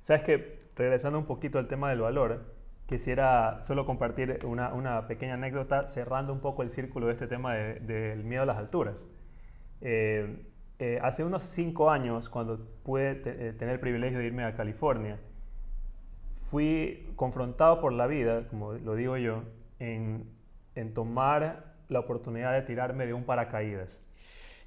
Sabes 0.00 0.22
que, 0.22 0.60
regresando 0.76 1.18
un 1.18 1.26
poquito 1.26 1.58
al 1.58 1.68
tema 1.68 1.90
del 1.90 2.00
valor, 2.00 2.54
quisiera 2.86 3.60
solo 3.62 3.86
compartir 3.86 4.44
una, 4.44 5.06
pequeña 5.06 5.34
anécdota 5.34 5.86
cerrando 5.86 6.32
un 6.32 6.40
poco 6.40 6.62
el 6.62 6.70
círculo 6.70 7.06
de 7.06 7.12
este 7.12 7.26
tema 7.26 7.54
del 7.54 8.24
miedo 8.24 8.42
a 8.42 8.46
las 8.46 8.58
alturas. 8.58 9.06
Eh, 9.80 10.44
eh, 10.78 10.98
hace 11.02 11.22
unos 11.22 11.42
cinco 11.42 11.90
años, 11.90 12.28
cuando 12.28 12.58
pude 12.82 13.22
eh, 13.24 13.52
tener 13.52 13.74
el 13.74 13.80
privilegio 13.80 14.18
de 14.18 14.24
irme 14.24 14.44
a 14.44 14.54
California, 14.54 15.20
fui 16.42 17.12
confrontado 17.16 17.80
por 17.80 17.92
la 17.92 18.06
vida, 18.06 18.48
como 18.48 18.72
lo 18.72 18.94
digo 18.94 19.16
yo, 19.18 19.44
en, 19.78 20.24
en 20.74 20.94
tomar 20.94 21.74
la 21.88 22.00
oportunidad 22.00 22.54
de 22.54 22.62
tirarme 22.62 23.06
de 23.06 23.12
un 23.12 23.24
paracaídas. 23.24 24.02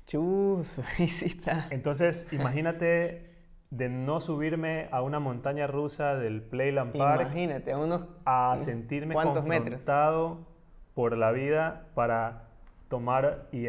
Chus, 0.05 0.79
ahí 0.99 1.07
sí 1.07 1.25
está. 1.25 1.67
Entonces, 1.69 2.27
imagínate 2.31 3.33
de 3.69 3.89
no 3.89 4.19
subirme 4.19 4.87
a 4.91 5.01
una 5.01 5.19
montaña 5.19 5.65
rusa 5.65 6.15
del 6.15 6.41
Playland 6.43 6.95
Park. 6.95 7.21
Imagínate, 7.21 7.71
a 7.71 7.77
unos... 7.79 8.05
A 8.25 8.55
sentirme 8.59 9.15
confrontado 9.15 10.45
por 10.93 11.17
la 11.17 11.31
vida 11.31 11.87
para 11.95 12.49
tomar, 12.87 13.47
y, 13.51 13.65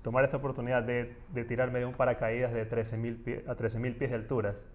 tomar 0.00 0.24
esta 0.24 0.38
oportunidad 0.38 0.82
de, 0.82 1.14
tirarme 1.46 1.80
de 1.80 1.84
un 1.84 1.92
paracaídas 1.92 2.54
de 2.54 2.64
13 2.64 2.96
a 3.46 3.54
13.000 3.54 3.98
pies 3.98 4.10
de, 4.10 4.16
alturas, 4.16 4.66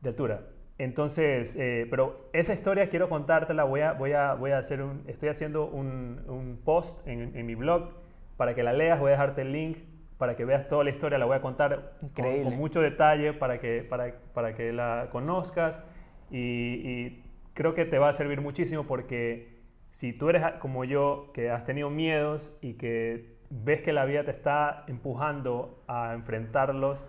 de 0.00 0.10
altura. 0.10 0.42
Entonces, 0.78 1.56
eh, 1.56 1.88
pero 1.90 2.28
esa 2.32 2.54
historia 2.54 2.88
quiero 2.88 3.08
contártela, 3.08 3.64
voy 3.64 3.80
a, 3.80 3.92
voy 3.92 4.12
a, 4.12 4.34
voy 4.34 4.52
a 4.52 4.58
hacer 4.58 4.82
un, 4.82 5.02
estoy 5.08 5.28
haciendo 5.28 5.66
un, 5.66 6.22
un 6.28 6.60
post 6.64 7.06
en, 7.06 7.36
en 7.36 7.46
mi 7.46 7.56
blog 7.56 7.90
para 8.36 8.54
que 8.54 8.62
la 8.62 8.72
leas, 8.72 9.00
voy 9.00 9.08
a 9.08 9.12
dejarte 9.12 9.42
el 9.42 9.52
link 9.52 9.78
para 10.18 10.36
que 10.36 10.44
veas 10.44 10.68
toda 10.68 10.84
la 10.84 10.90
historia, 10.90 11.18
la 11.18 11.26
voy 11.26 11.36
a 11.36 11.40
contar 11.40 11.94
con, 12.14 12.56
mucho 12.56 12.80
detalle 12.80 13.32
para 13.32 13.58
que, 13.58 13.82
para, 13.82 14.14
para 14.32 14.54
que 14.54 14.72
la 14.72 15.08
conozcas 15.10 15.82
y, 16.30 17.20
creo 17.54 17.74
que 17.74 17.84
te 17.84 17.98
va 17.98 18.08
a 18.08 18.12
servir 18.12 18.40
muchísimo 18.40 18.84
porque 18.86 19.60
si 19.90 20.12
tú 20.12 20.30
eres 20.30 20.42
como 20.60 20.84
yo, 20.84 21.30
que 21.34 21.50
has 21.50 21.66
tenido 21.66 21.90
miedos 21.90 22.56
y 22.62 22.74
que 22.74 23.36
ves 23.50 23.82
que 23.82 23.92
la 23.92 24.06
vida 24.06 24.24
te 24.24 24.30
está 24.30 24.84
empujando 24.86 25.82
a 25.86 26.14
enfrentarlos 26.14 27.06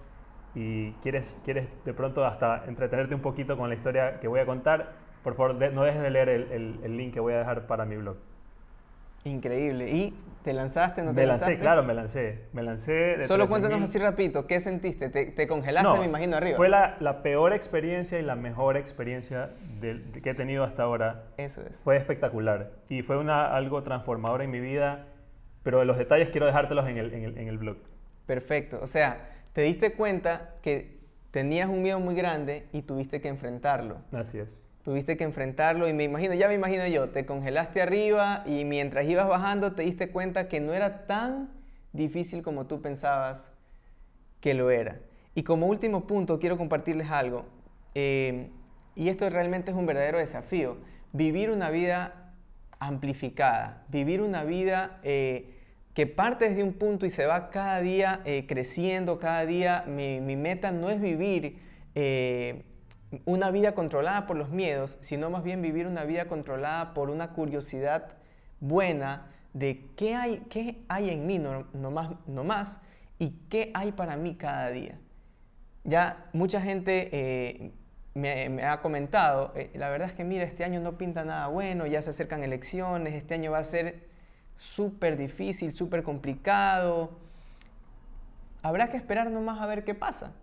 y 0.53 0.91
quieres, 0.93 1.37
quieres 1.45 1.67
de 1.85 1.93
pronto 1.93 2.25
hasta 2.25 2.65
entretenerte 2.65 3.15
un 3.15 3.21
poquito 3.21 3.57
con 3.57 3.69
la 3.69 3.75
historia 3.75 4.19
que 4.19 4.27
voy 4.27 4.41
a 4.41 4.45
contar, 4.45 4.93
por 5.23 5.35
favor 5.35 5.55
no 5.71 5.83
dejes 5.83 6.01
de 6.01 6.09
leer 6.09 6.29
el, 6.29 6.79
el 6.83 6.97
link 6.97 7.13
que 7.13 7.21
voy 7.21 7.33
a 7.33 7.37
dejar 7.37 7.67
para 7.67 7.85
mi 7.85 7.95
blog. 7.95 8.17
Increíble. 9.25 9.89
¿Y 9.91 10.13
te 10.43 10.53
lanzaste? 10.53 11.01
¿No 11.01 11.11
te 11.11 11.21
me 11.21 11.27
lancé, 11.27 11.57
claro, 11.57 11.83
me 11.83 11.93
lancé. 11.93 12.45
Me 12.51 12.63
lancé. 12.63 13.21
Solo 13.21 13.47
cuéntanos 13.47 13.81
así 13.81 13.97
rapidito, 13.99 14.47
¿qué 14.47 14.59
sentiste? 14.59 15.09
¿Te, 15.09 15.47
congelaste, 15.47 15.99
me 15.99 16.05
imagino, 16.05 16.35
arriba? 16.35 16.57
Fue 16.57 16.69
la, 16.69 16.97
la, 16.99 17.23
peor 17.23 17.53
experiencia 17.53 18.19
y 18.19 18.23
la 18.23 18.35
mejor 18.35 18.75
experiencia 18.75 19.51
que 19.81 20.29
he 20.29 20.33
tenido 20.33 20.63
hasta 20.63 20.83
ahora. 20.83 21.23
Eso 21.37 21.61
es. 21.61 21.77
Fue 21.77 21.95
espectacular. 21.95 22.71
Y 22.89 23.01
fue 23.01 23.17
una, 23.17 23.55
algo 23.55 23.83
transformador 23.83 24.41
en 24.41 24.51
mi 24.51 24.59
vida 24.59 25.07
pero 25.63 25.83
los 25.85 25.97
detalles 25.97 26.29
quiero 26.29 26.45
dejártelos 26.45 26.87
en 26.87 26.97
el, 26.97 27.13
en 27.13 27.47
el 27.47 27.57
blog. 27.57 27.77
Perfecto, 28.25 28.79
o 28.81 28.87
sea, 28.87 29.29
te 29.53 29.61
diste 29.61 29.93
cuenta 29.93 30.55
que 30.61 30.99
tenías 31.31 31.69
un 31.69 31.81
miedo 31.81 31.99
muy 31.99 32.15
grande 32.15 32.67
y 32.73 32.83
tuviste 32.83 33.21
que 33.21 33.29
enfrentarlo. 33.29 33.97
Así 34.11 34.39
es. 34.39 34.61
Tuviste 34.83 35.15
que 35.15 35.23
enfrentarlo 35.23 35.87
y 35.87 35.93
me 35.93 36.03
imagino, 36.03 36.33
ya 36.33 36.49
me 36.49 36.55
imagino 36.55 36.85
yo, 36.87 37.09
te 37.09 37.25
congelaste 37.25 37.81
arriba 37.81 38.43
y 38.45 38.65
mientras 38.65 39.05
ibas 39.05 39.29
bajando 39.29 39.73
te 39.73 39.83
diste 39.83 40.09
cuenta 40.09 40.49
que 40.49 40.59
no 40.59 40.73
era 40.73 41.07
tan 41.07 41.49
difícil 41.93 42.41
como 42.41 42.65
tú 42.65 42.81
pensabas 42.81 43.53
que 44.41 44.53
lo 44.53 44.71
era. 44.71 44.99
Y 45.35 45.43
como 45.43 45.67
último 45.67 46.05
punto 46.05 46.37
quiero 46.37 46.57
compartirles 46.57 47.09
algo, 47.09 47.45
eh, 47.95 48.49
y 48.93 49.07
esto 49.07 49.29
realmente 49.29 49.71
es 49.71 49.77
un 49.77 49.85
verdadero 49.85 50.17
desafío, 50.17 50.77
vivir 51.13 51.49
una 51.49 51.69
vida 51.69 52.33
amplificada, 52.79 53.85
vivir 53.87 54.21
una 54.21 54.43
vida 54.43 54.99
eh, 55.03 55.61
que 55.93 56.07
parte 56.07 56.49
desde 56.49 56.63
un 56.63 56.73
punto 56.73 57.05
y 57.05 57.09
se 57.09 57.25
va 57.25 57.49
cada 57.51 57.79
día 57.79 58.21
eh, 58.25 58.45
creciendo, 58.47 59.17
cada 59.17 59.45
día 59.45 59.85
mi, 59.87 60.19
meta 60.35 60.73
no 60.73 60.89
es 60.89 60.99
vivir 60.99 61.59
una 63.25 63.51
vida 63.51 63.73
controlada 63.75 64.27
por 64.27 64.37
los 64.37 64.49
miedos, 64.49 64.97
sino 65.01 65.29
más 65.29 65.43
bien 65.43 65.61
vivir 65.61 65.87
una 65.87 66.03
vida 66.03 66.25
controlada 66.25 66.93
por 66.93 67.09
una 67.09 67.31
curiosidad 67.31 68.13
buena 68.59 69.27
de 69.53 69.85
qué 69.95 70.15
hay, 70.15 70.39
qué 70.49 70.83
hay 70.87 71.09
en 71.09 71.27
mí 71.27 71.39
no, 71.39 71.91
más, 71.91 72.11
no 72.25 72.43
más 72.43 72.81
y 73.19 73.31
qué 73.49 73.71
hay 73.73 73.91
para 73.91 74.17
mí 74.17 74.35
cada 74.35 74.69
día. 74.69 74.97
Ya 75.83 76.25
mucha 76.33 76.61
gente 76.61 77.09
eh, 77.11 77.71
me, 78.13 78.63
ha 78.63 78.81
comentado, 78.81 79.53
eh, 79.55 79.71
la 79.75 79.89
verdad 79.89 80.07
es 80.07 80.13
que 80.13 80.23
mira, 80.23 80.43
este 80.43 80.63
año 80.63 80.79
no 80.79 80.97
pinta 80.97 81.23
nada 81.23 81.47
bueno, 81.47 81.85
ya 81.85 82.01
se 82.01 82.11
acercan 82.11 82.43
elecciones, 82.43 83.13
este 83.13 83.33
año 83.33 83.51
va 83.51 83.59
a 83.59 83.63
ser 83.63 84.07
súper 84.55 85.17
difícil, 85.17 85.73
súper 85.73 86.03
complicado. 86.03 87.11
Habrá 88.61 88.89
que 88.89 88.97
esperar 88.97 89.29
nomás 89.29 89.61
a 89.61 89.65
ver 89.65 89.83
qué 89.83 89.93
pasa. 89.93 90.33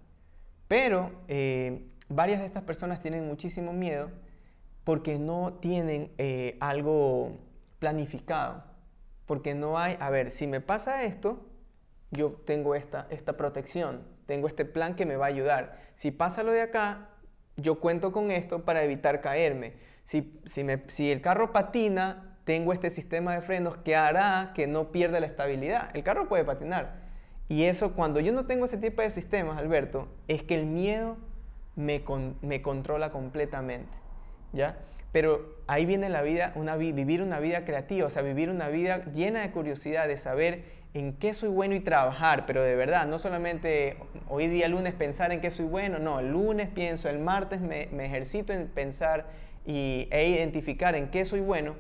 Pero 0.69 1.11
eh, 1.27 1.85
varias 2.11 2.41
de 2.41 2.47
estas 2.47 2.65
personas 2.65 3.01
tienen 3.01 3.27
muchísimo 3.27 3.73
miedo 3.73 4.11
porque 4.85 5.19
no 5.19 5.55
tienen 5.55 6.13
algo 6.61 7.39
planificado. 7.79 8.65
Porque 9.27 9.55
no 9.55 9.79
hay, 9.79 9.97
a 10.01 10.11
ver, 10.11 10.31
si 10.31 10.47
me 10.47 10.61
pasa 10.61 11.05
esto, 11.05 11.47
yo 12.11 12.33
tengo 12.45 12.75
esta, 12.75 13.07
esta 13.11 13.37
protección, 13.37 14.03
tengo 14.27 14.49
este 14.49 14.65
plan 14.65 14.97
que 14.97 15.07
me 15.07 15.17
va 15.17 15.27
a 15.27 15.29
ayudar. 15.29 15.79
Si 15.95 16.11
pasa 16.11 16.43
lo 16.43 16.53
de 16.53 16.63
acá, 16.63 17.11
yo 17.57 17.81
cuento 17.81 18.13
con 18.13 18.31
esto 18.31 18.65
para 18.65 18.83
evitar 18.83 19.21
caerme. 19.21 19.75
Si, 20.03 20.41
si, 20.45 20.65
me, 20.65 20.83
si 20.89 21.13
el 21.13 21.21
carro 21.21 21.53
patina, 21.53 22.39
tengo 22.45 22.73
este 22.73 22.91
sistema 22.91 23.35
de 23.35 23.43
frenos 23.43 23.77
que 23.77 23.95
hará 23.95 24.53
que 24.55 24.67
no 24.67 24.91
pierda 24.91 25.21
la 25.21 25.27
estabilidad. 25.27 25.91
El 25.95 26.03
carro 26.03 26.29
puede 26.29 26.45
patinar. 26.45 27.01
Y 27.49 27.65
eso, 27.65 27.95
cuando 27.95 28.19
yo 28.21 28.33
no 28.33 28.47
tengo 28.47 28.65
ese 28.65 28.79
tipo 28.79 29.03
de 29.03 29.11
sistemas, 29.11 29.59
Alberto, 29.59 30.09
es 30.27 30.43
que 30.43 30.55
el 30.55 30.67
miedo 30.67 31.17
me, 31.81 32.03
me 32.43 32.63
controla 32.63 33.11
completamente. 33.11 33.91
¿Ya? 34.53 34.79
Pero 35.13 35.57
ahí 35.67 35.87
viene 35.87 36.09
la 36.09 36.23
vida, 36.23 36.53
una, 36.55 36.77
vivir 36.77 37.23
una 37.23 37.41
vida 37.41 37.65
creativa, 37.65 38.07
o 38.07 38.11
sea, 38.11 38.23
vivir 38.23 38.49
una 38.49 38.69
vida 38.69 39.05
llena 39.13 39.41
de 39.41 39.51
curiosidad, 39.51 40.07
de 40.07 40.17
saber 40.17 40.65
en 40.95 41.15
qué 41.15 41.35
soy 41.35 41.49
bueno 41.49 41.75
y 41.75 41.81
trabajar, 41.81 42.47
pero 42.47 42.63
de 42.63 42.75
verdad, 42.75 43.07
no 43.07 43.19
solamente 43.19 43.97
hoy 44.29 44.49
día 44.49 44.69
lunes 44.69 44.93
pensar 44.95 45.33
en 45.33 45.41
qué 45.41 45.51
soy 45.51 45.67
bueno, 45.67 45.99
no, 45.99 46.19
el 46.21 46.31
lunes 46.31 46.69
pienso, 46.69 47.09
el 47.09 47.19
martes 47.19 47.61
me, 47.61 47.89
ejercito 48.05 48.53
en 48.53 48.67
pensar 48.69 49.27
y, 49.67 50.09
e 50.11 50.29
identificar 50.29 50.97
en 50.97 51.09
qué 51.09 51.25
soy 51.25 51.41
bueno 51.41 51.77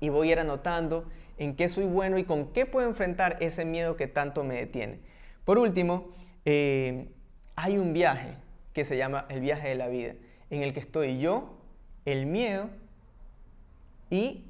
y 0.00 0.08
voy 0.08 0.28
a 0.28 0.32
ir 0.32 0.38
anotando 0.40 1.08
en 1.38 1.54
qué 1.54 1.68
soy 1.68 1.84
bueno 1.84 2.18
y 2.18 2.24
con 2.24 2.52
qué 2.52 2.66
puedo 2.66 2.88
enfrentar 2.88 3.36
ese 3.40 3.64
miedo 3.64 3.96
que 3.96 4.06
tanto 4.06 4.42
me 4.42 4.56
detiene. 4.56 4.98
Por 5.44 5.58
último, 5.58 6.08
eh, 6.44 7.08
hay 7.54 7.78
un 7.78 7.92
viaje 7.92 8.34
que 8.76 8.84
se 8.84 8.98
llama 8.98 9.24
el 9.30 9.40
viaje 9.40 9.70
de 9.70 9.74
la 9.74 9.88
vida, 9.88 10.12
en 10.50 10.60
el 10.60 10.74
que 10.74 10.80
estoy 10.80 11.18
yo, 11.18 11.56
el 12.04 12.26
miedo 12.26 12.68
y 14.10 14.44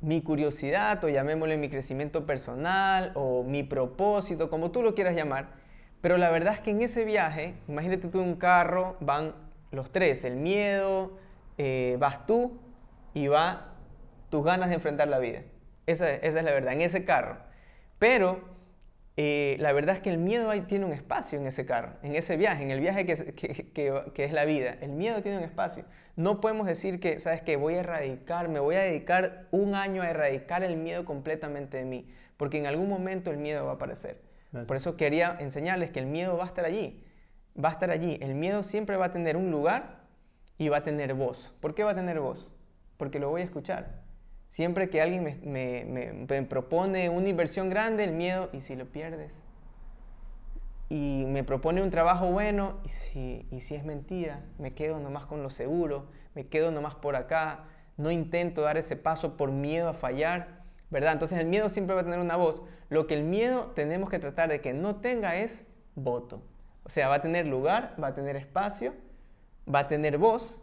mi 0.00 0.20
curiosidad 0.20 1.04
o 1.04 1.08
llamémosle 1.08 1.56
mi 1.56 1.68
crecimiento 1.68 2.26
personal 2.26 3.12
o 3.14 3.44
mi 3.44 3.62
propósito, 3.62 4.50
como 4.50 4.72
tú 4.72 4.82
lo 4.82 4.96
quieras 4.96 5.14
llamar. 5.14 5.50
Pero 6.00 6.18
la 6.18 6.28
verdad 6.30 6.54
es 6.54 6.60
que 6.60 6.72
en 6.72 6.82
ese 6.82 7.04
viaje, 7.04 7.54
imagínate 7.68 8.08
tú 8.08 8.20
en 8.20 8.30
un 8.30 8.34
carro, 8.34 8.96
van 8.98 9.32
los 9.70 9.92
tres, 9.92 10.24
el 10.24 10.34
miedo, 10.34 11.16
eh, 11.56 11.96
vas 12.00 12.26
tú 12.26 12.58
y 13.14 13.28
va 13.28 13.74
tus 14.28 14.44
ganas 14.44 14.70
de 14.70 14.74
enfrentar 14.74 15.06
la 15.06 15.20
vida. 15.20 15.44
Esa, 15.86 16.10
esa 16.10 16.40
es 16.40 16.44
la 16.44 16.50
verdad, 16.50 16.72
en 16.72 16.80
ese 16.80 17.04
carro. 17.04 17.36
Pero 18.00 18.40
eh, 19.18 19.56
la 19.60 19.72
verdad 19.72 19.96
es 19.96 20.02
que 20.02 20.10
el 20.10 20.18
miedo 20.18 20.50
ahí 20.50 20.62
tiene 20.62 20.84
un 20.84 20.92
espacio 20.92 21.38
en 21.38 21.46
ese 21.46 21.64
carro, 21.64 21.94
en 22.02 22.14
ese 22.14 22.36
viaje, 22.36 22.62
en 22.62 22.70
el 22.70 22.80
viaje 22.80 23.06
que, 23.06 23.72
que, 24.12 24.24
es 24.24 24.32
la 24.32 24.44
vida. 24.44 24.76
El 24.82 24.90
miedo 24.90 25.22
tiene 25.22 25.38
un 25.38 25.44
espacio. 25.44 25.84
No 26.16 26.40
podemos 26.42 26.66
decir 26.66 27.00
que, 27.00 27.18
¿sabes 27.18 27.40
qué? 27.40 27.56
Voy 27.56 27.74
a 27.74 27.80
erradicar, 27.80 28.48
me 28.48 28.60
voy 28.60 28.74
a 28.74 28.80
dedicar 28.80 29.46
un 29.52 29.74
año 29.74 30.02
a 30.02 30.10
erradicar 30.10 30.62
el 30.62 30.76
miedo 30.76 31.06
completamente 31.06 31.78
de 31.78 31.86
mí, 31.86 32.06
porque 32.36 32.58
en 32.58 32.66
algún 32.66 32.90
momento 32.90 33.30
el 33.30 33.38
miedo 33.38 33.64
va 33.64 33.72
a 33.72 33.74
aparecer. 33.76 34.20
Por 34.66 34.76
eso 34.76 34.96
quería 34.96 35.36
enseñarles 35.40 35.90
que 35.90 35.98
el 35.98 36.06
miedo 36.06 36.36
va 36.36 36.44
a 36.44 36.46
estar 36.46 36.64
allí, 36.64 37.02
va 37.62 37.70
a 37.70 37.72
estar 37.72 37.90
allí. 37.90 38.18
El 38.20 38.34
miedo 38.34 38.62
siempre 38.62 38.96
va 38.96 39.06
a 39.06 39.12
tener 39.12 39.36
un 39.36 39.50
lugar 39.50 40.04
y 40.58 40.68
va 40.68 40.78
a 40.78 40.84
tener 40.84 41.14
voz. 41.14 41.54
¿Por 41.60 41.74
qué 41.74 41.84
va 41.84 41.92
a 41.92 41.94
tener 41.94 42.20
voz? 42.20 42.54
Porque 42.96 43.18
lo 43.18 43.30
voy 43.30 43.42
a 43.42 43.44
escuchar. 43.44 44.05
Siempre 44.56 44.88
que 44.88 45.02
alguien 45.02 45.22
me, 45.44 46.44
propone 46.48 47.10
una 47.10 47.28
inversión 47.28 47.68
grande, 47.68 48.04
el 48.04 48.12
miedo, 48.12 48.48
¿y 48.54 48.60
si 48.60 48.74
lo 48.74 48.86
pierdes? 48.86 49.42
Y 50.88 51.24
me 51.26 51.44
propone 51.44 51.82
un 51.82 51.90
trabajo 51.90 52.30
bueno, 52.30 52.78
¿y 52.82 52.88
si, 52.88 53.46
y 53.50 53.60
si 53.60 53.74
es 53.74 53.84
mentira? 53.84 54.40
Me 54.56 54.72
quedo 54.72 54.98
nomás 54.98 55.26
con 55.26 55.42
lo 55.42 55.50
seguro, 55.50 56.06
me 56.34 56.46
quedo 56.46 56.70
nomás 56.70 56.94
por 56.94 57.16
acá, 57.16 57.64
no 57.98 58.10
intento 58.10 58.62
dar 58.62 58.78
ese 58.78 58.96
paso 58.96 59.36
por 59.36 59.50
miedo 59.50 59.90
a 59.90 59.92
fallar, 59.92 60.62
¿verdad? 60.88 61.12
Entonces 61.12 61.38
el 61.38 61.48
miedo 61.48 61.68
siempre 61.68 61.94
va 61.94 62.00
a 62.00 62.04
tener 62.04 62.18
una 62.18 62.38
voz. 62.38 62.62
Lo 62.88 63.06
que 63.06 63.12
el 63.12 63.24
miedo 63.24 63.72
tenemos 63.74 64.08
que 64.08 64.20
tratar 64.20 64.48
de 64.48 64.62
que 64.62 64.72
no 64.72 64.96
tenga 64.96 65.36
es 65.36 65.66
voto. 65.96 66.40
O 66.84 66.88
sea, 66.88 67.08
va 67.08 67.16
a 67.16 67.20
tener 67.20 67.46
lugar, 67.46 67.94
va 68.02 68.06
a 68.06 68.14
tener 68.14 68.36
espacio, 68.36 68.94
va 69.68 69.80
a 69.80 69.88
tener 69.88 70.16
voz, 70.16 70.58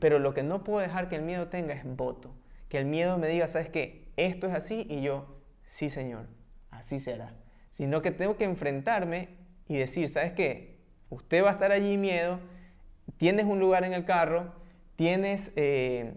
pero 0.00 0.18
lo 0.18 0.32
que 0.32 0.42
no 0.42 0.64
puedo 0.64 0.78
dejar 0.78 1.10
que 1.10 1.16
el 1.16 1.22
miedo 1.22 1.48
tenga 1.48 1.74
es 1.74 1.84
voto 1.84 2.32
que 2.72 2.78
el 2.78 2.86
miedo 2.86 3.18
me 3.18 3.28
diga, 3.28 3.48
¿sabes 3.48 3.68
qué? 3.68 4.06
Esto 4.16 4.46
es 4.46 4.54
así 4.54 4.86
y 4.88 5.02
yo, 5.02 5.26
sí 5.66 5.90
Señor, 5.90 6.26
así 6.70 6.98
será. 6.98 7.34
Sino 7.70 8.00
que 8.00 8.12
tengo 8.12 8.38
que 8.38 8.44
enfrentarme 8.44 9.28
y 9.68 9.76
decir, 9.76 10.08
¿sabes 10.08 10.32
qué? 10.32 10.78
Usted 11.10 11.44
va 11.44 11.50
a 11.50 11.52
estar 11.52 11.70
allí 11.70 11.98
miedo, 11.98 12.40
tienes 13.18 13.44
un 13.44 13.60
lugar 13.60 13.84
en 13.84 13.92
el 13.92 14.06
carro, 14.06 14.54
tienes, 14.96 15.52
eh, 15.54 16.14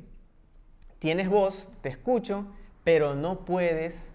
tienes 1.00 1.28
voz, 1.28 1.68
te 1.82 1.90
escucho, 1.90 2.48
pero 2.86 3.16
no 3.16 3.44
puedes, 3.44 4.14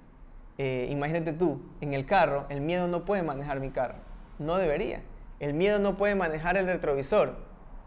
eh, 0.57 0.89
imagínate 0.91 1.35
tú, 1.35 1.61
en 1.83 1.93
el 1.93 2.07
carro, 2.07 2.47
el 2.49 2.63
miedo 2.63 2.89
no 2.89 3.05
puede 3.05 3.23
manejar 3.23 3.61
mi 3.61 3.69
carro, 3.69 3.99
no 4.39 4.57
debería. 4.57 5.03
El 5.41 5.53
miedo 5.53 5.79
no 5.79 5.99
puede 5.99 6.15
manejar 6.15 6.57
el 6.57 6.65
retrovisor, 6.65 7.37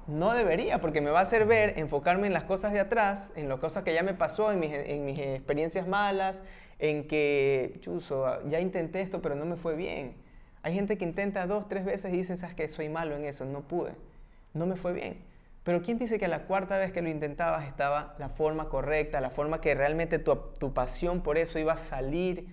no 0.07 0.33
debería, 0.33 0.81
porque 0.81 1.01
me 1.01 1.09
va 1.09 1.19
a 1.19 1.23
hacer 1.23 1.45
ver, 1.45 1.77
enfocarme 1.77 2.27
en 2.27 2.33
las 2.33 2.43
cosas 2.43 2.73
de 2.73 2.79
atrás, 2.79 3.31
en 3.35 3.47
las 3.47 3.59
cosas 3.59 3.83
que 3.83 3.93
ya 3.93 4.03
me 4.03 4.13
pasó, 4.13 4.51
en 4.51 4.59
mis, 4.59 5.19
experiencias 5.19 5.87
malas, 5.87 6.41
en 6.79 7.07
que, 7.07 7.77
chuzo, 7.79 8.47
ya 8.49 8.59
intenté 8.59 9.01
esto, 9.01 9.21
pero 9.21 9.35
no 9.35 9.45
me 9.45 9.55
fue 9.55 9.75
bien. 9.75 10.15
Hay 10.61 10.73
gente 10.73 10.97
que 10.97 11.05
intenta 11.05 11.47
dos, 11.47 11.67
tres 11.67 11.85
veces 11.85 12.13
y 12.13 12.17
dicen, 12.17 12.37
sabes 12.37 12.55
que 12.55 12.67
soy 12.67 12.89
malo 12.89 13.15
en 13.15 13.25
eso, 13.25 13.45
no 13.45 13.61
pude, 13.61 13.93
no 14.53 14.65
me 14.65 14.75
fue 14.75 14.93
bien. 14.93 15.17
Pero 15.63 15.81
¿quién 15.81 15.97
dice 15.97 16.19
que 16.19 16.25
a 16.25 16.29
la 16.29 16.45
cuarta 16.45 16.77
vez 16.77 16.91
que 16.91 17.01
lo 17.01 17.09
intentabas 17.09 17.65
estaba 17.65 18.15
la 18.19 18.27
forma 18.27 18.67
correcta, 18.67 19.21
la 19.21 19.29
forma 19.29 19.61
que 19.61 19.73
realmente 19.75 20.19
tu 20.19 20.73
pasión 20.73 21.21
por 21.21 21.37
eso 21.37 21.59
iba 21.59 21.73
a 21.73 21.77
salir? 21.77 22.47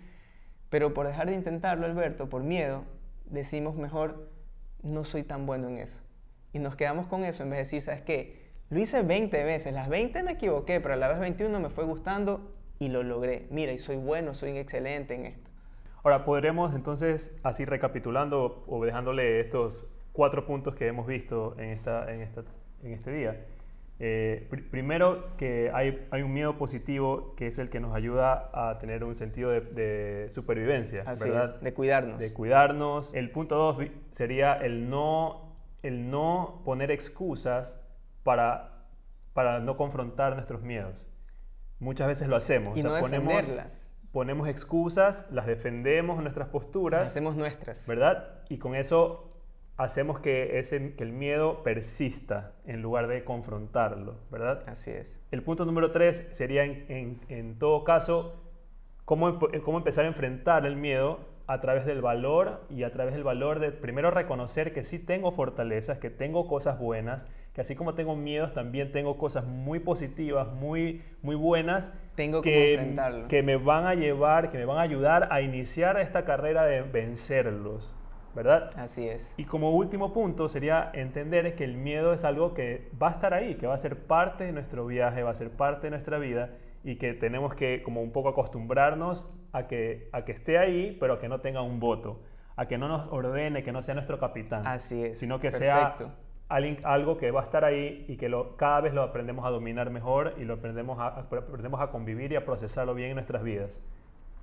Pero 0.68 0.94
por 0.94 1.08
dejar 1.08 1.28
de 1.28 1.34
intentarlo, 1.34 1.86
Alberto, 1.86 2.28
por 2.28 2.44
miedo, 2.44 2.84
decimos 3.26 3.74
mejor, 3.74 4.28
no 4.82 5.04
soy 5.04 5.24
tan 5.24 5.46
bueno 5.46 5.68
en 5.68 5.78
eso. 5.78 6.00
Y 6.52 6.58
nos 6.58 6.76
quedamos 6.76 7.06
con 7.06 7.24
eso 7.24 7.42
en 7.42 7.50
vez 7.50 7.58
de 7.58 7.62
decir, 7.64 7.82
¿sabes 7.82 8.02
qué? 8.02 8.50
Lo 8.70 8.78
hice 8.78 9.02
20 9.02 9.44
veces, 9.44 9.72
las 9.72 9.88
20 9.88 10.22
me 10.22 10.32
equivoqué, 10.32 10.80
pero 10.80 10.94
a 10.94 10.96
la 10.96 11.08
vez 11.08 11.18
21 11.18 11.58
me 11.60 11.70
fue 11.70 11.84
gustando 11.84 12.52
y 12.78 12.88
lo 12.88 13.02
logré. 13.02 13.46
Mira, 13.50 13.72
y 13.72 13.78
soy 13.78 13.96
bueno, 13.96 14.34
soy 14.34 14.56
excelente 14.56 15.14
en 15.14 15.26
esto. 15.26 15.50
Ahora, 16.02 16.24
podremos 16.24 16.74
entonces, 16.74 17.36
así 17.42 17.64
recapitulando 17.64 18.64
o 18.66 18.84
dejándole 18.84 19.40
estos 19.40 19.86
cuatro 20.12 20.46
puntos 20.46 20.74
que 20.74 20.86
hemos 20.86 21.06
visto 21.06 21.54
en, 21.58 21.70
esta, 21.70 22.10
en, 22.12 22.22
esta, 22.22 22.42
en 22.82 22.92
este 22.92 23.12
día. 23.12 23.44
Eh, 23.98 24.48
primero, 24.70 25.36
que 25.36 25.70
hay, 25.74 26.06
hay, 26.10 26.22
un 26.22 26.32
miedo 26.32 26.56
positivo 26.56 27.34
que 27.36 27.48
es 27.48 27.58
el 27.58 27.68
que 27.68 27.80
nos 27.80 27.94
ayuda 27.94 28.50
a 28.54 28.78
tener 28.78 29.04
un 29.04 29.14
sentido 29.14 29.50
de, 29.50 30.28
supervivencia, 30.30 31.02
Así 31.06 31.28
Es, 31.28 31.60
de 31.60 31.74
cuidarnos. 31.74 32.18
De 32.18 32.32
cuidarnos. 32.32 33.12
El 33.12 33.30
punto 33.30 33.56
dos 33.56 33.76
sería 34.10 34.54
el 34.54 34.88
no 34.88 35.49
el 35.82 36.10
no 36.10 36.62
poner 36.64 36.90
excusas 36.90 37.80
para, 38.22 38.86
para 39.32 39.60
no 39.60 39.76
confrontar 39.76 40.34
nuestros 40.34 40.62
miedos. 40.62 41.06
Muchas 41.78 42.08
veces 42.08 42.28
lo 42.28 42.36
hacemos. 42.36 42.78
Y 42.78 42.82
no 42.82 42.92
defenderlas. 42.92 43.88
ponemos 44.12 44.48
excusas, 44.48 45.26
las 45.30 45.46
defendemos 45.46 46.18
en 46.18 46.24
nuestras 46.24 46.48
posturas. 46.48 47.00
Las 47.00 47.10
hacemos 47.10 47.36
nuestras. 47.36 47.86
¿Verdad? 47.86 48.42
Y 48.48 48.58
con 48.58 48.74
eso 48.74 49.30
hacemos 49.78 50.20
que, 50.20 50.58
ese, 50.58 50.94
que 50.94 51.04
el 51.04 51.12
miedo 51.12 51.62
persista 51.62 52.52
en 52.66 52.82
lugar 52.82 53.08
de 53.08 53.24
confrontarlo, 53.24 54.18
¿verdad? 54.30 54.62
Así 54.66 54.90
es. 54.90 55.18
El 55.30 55.42
punto 55.42 55.64
número 55.64 55.90
tres 55.90 56.26
sería, 56.32 56.64
en, 56.64 57.20
en, 57.28 57.58
todo 57.58 57.82
caso, 57.82 58.42
cómo, 59.06 59.38
cómo 59.38 59.78
empezar 59.78 60.04
a 60.04 60.08
enfrentar 60.08 60.66
el 60.66 60.76
miedo 60.76 61.29
a 61.50 61.60
través 61.60 61.84
del 61.84 62.00
valor 62.00 62.60
y 62.70 62.84
a 62.84 62.92
través 62.92 63.12
del 63.12 63.24
valor 63.24 63.58
de 63.58 63.72
primero 63.72 64.12
reconocer 64.12 64.72
que 64.72 64.84
sí 64.84 65.00
tengo 65.00 65.32
fortalezas, 65.32 65.98
que 65.98 66.08
tengo 66.08 66.46
cosas 66.46 66.78
buenas, 66.78 67.26
que 67.54 67.60
así 67.60 67.74
como 67.74 67.94
tengo 67.94 68.14
miedos, 68.14 68.54
también 68.54 68.92
tengo 68.92 69.18
cosas 69.18 69.44
muy 69.44 69.80
positivas, 69.80 70.46
muy, 70.46 71.02
muy 71.22 71.34
buenas. 71.34 71.92
Tengo 72.14 72.40
que, 72.40 72.96
que 73.28 73.42
me 73.42 73.56
van 73.56 73.86
a 73.86 73.94
llevar, 73.94 74.52
que 74.52 74.58
me 74.58 74.64
van 74.64 74.78
a 74.78 74.82
ayudar 74.82 75.26
a 75.32 75.40
iniciar 75.40 75.98
esta 75.98 76.24
carrera 76.24 76.64
de 76.64 76.82
vencerlos. 76.82 77.96
¿verdad? 78.32 78.70
Así 78.76 79.08
es. 79.08 79.34
Y 79.36 79.44
como 79.44 79.72
último 79.72 80.12
punto 80.12 80.48
sería 80.48 80.88
entender 80.94 81.56
que 81.56 81.64
el 81.64 81.76
miedo 81.76 82.12
es 82.12 82.22
algo 82.22 82.54
que 82.54 82.88
va 83.02 83.08
a 83.08 83.10
estar 83.10 83.34
ahí, 83.34 83.56
que 83.56 83.66
va 83.66 83.74
a 83.74 83.78
ser 83.78 83.96
parte 83.96 84.44
de 84.44 84.52
nuestro 84.52 84.86
viaje, 84.86 85.24
va 85.24 85.30
a 85.30 85.34
ser 85.34 85.50
parte 85.50 85.88
de 85.88 85.90
nuestra 85.90 86.18
vida 86.18 86.50
y 86.82 86.96
que 86.96 87.14
tenemos 87.14 87.54
que 87.54 87.82
como 87.82 88.02
un 88.02 88.12
poco 88.12 88.30
acostumbrarnos 88.30 89.28
a 89.52 89.66
que, 89.66 90.08
a 90.12 90.24
que 90.24 90.32
esté 90.32 90.58
ahí, 90.58 90.96
pero 90.98 91.18
que 91.18 91.28
no 91.28 91.40
tenga 91.40 91.62
un 91.62 91.80
voto, 91.80 92.22
a 92.56 92.66
que 92.66 92.78
no 92.78 92.88
nos 92.88 93.12
ordene, 93.12 93.62
que 93.62 93.72
no 93.72 93.82
sea 93.82 93.94
nuestro 93.94 94.18
capitán. 94.18 94.66
Así 94.66 95.04
es. 95.04 95.18
Sino 95.18 95.40
que 95.40 95.52
sea 95.52 95.96
algo 96.48 97.16
que 97.16 97.30
va 97.30 97.42
a 97.42 97.44
estar 97.44 97.64
ahí 97.64 98.04
y 98.08 98.16
que 98.16 98.28
lo, 98.28 98.56
cada 98.56 98.80
vez 98.80 98.92
lo 98.92 99.02
aprendemos 99.02 99.46
a 99.46 99.50
dominar 99.50 99.90
mejor 99.90 100.34
y 100.38 100.44
lo 100.44 100.54
aprendemos 100.54 100.98
a, 100.98 101.06
aprendemos 101.06 101.80
a 101.80 101.90
convivir 101.90 102.32
y 102.32 102.36
a 102.36 102.44
procesarlo 102.44 102.94
bien 102.94 103.10
en 103.10 103.14
nuestras 103.14 103.42
vidas. 103.42 103.80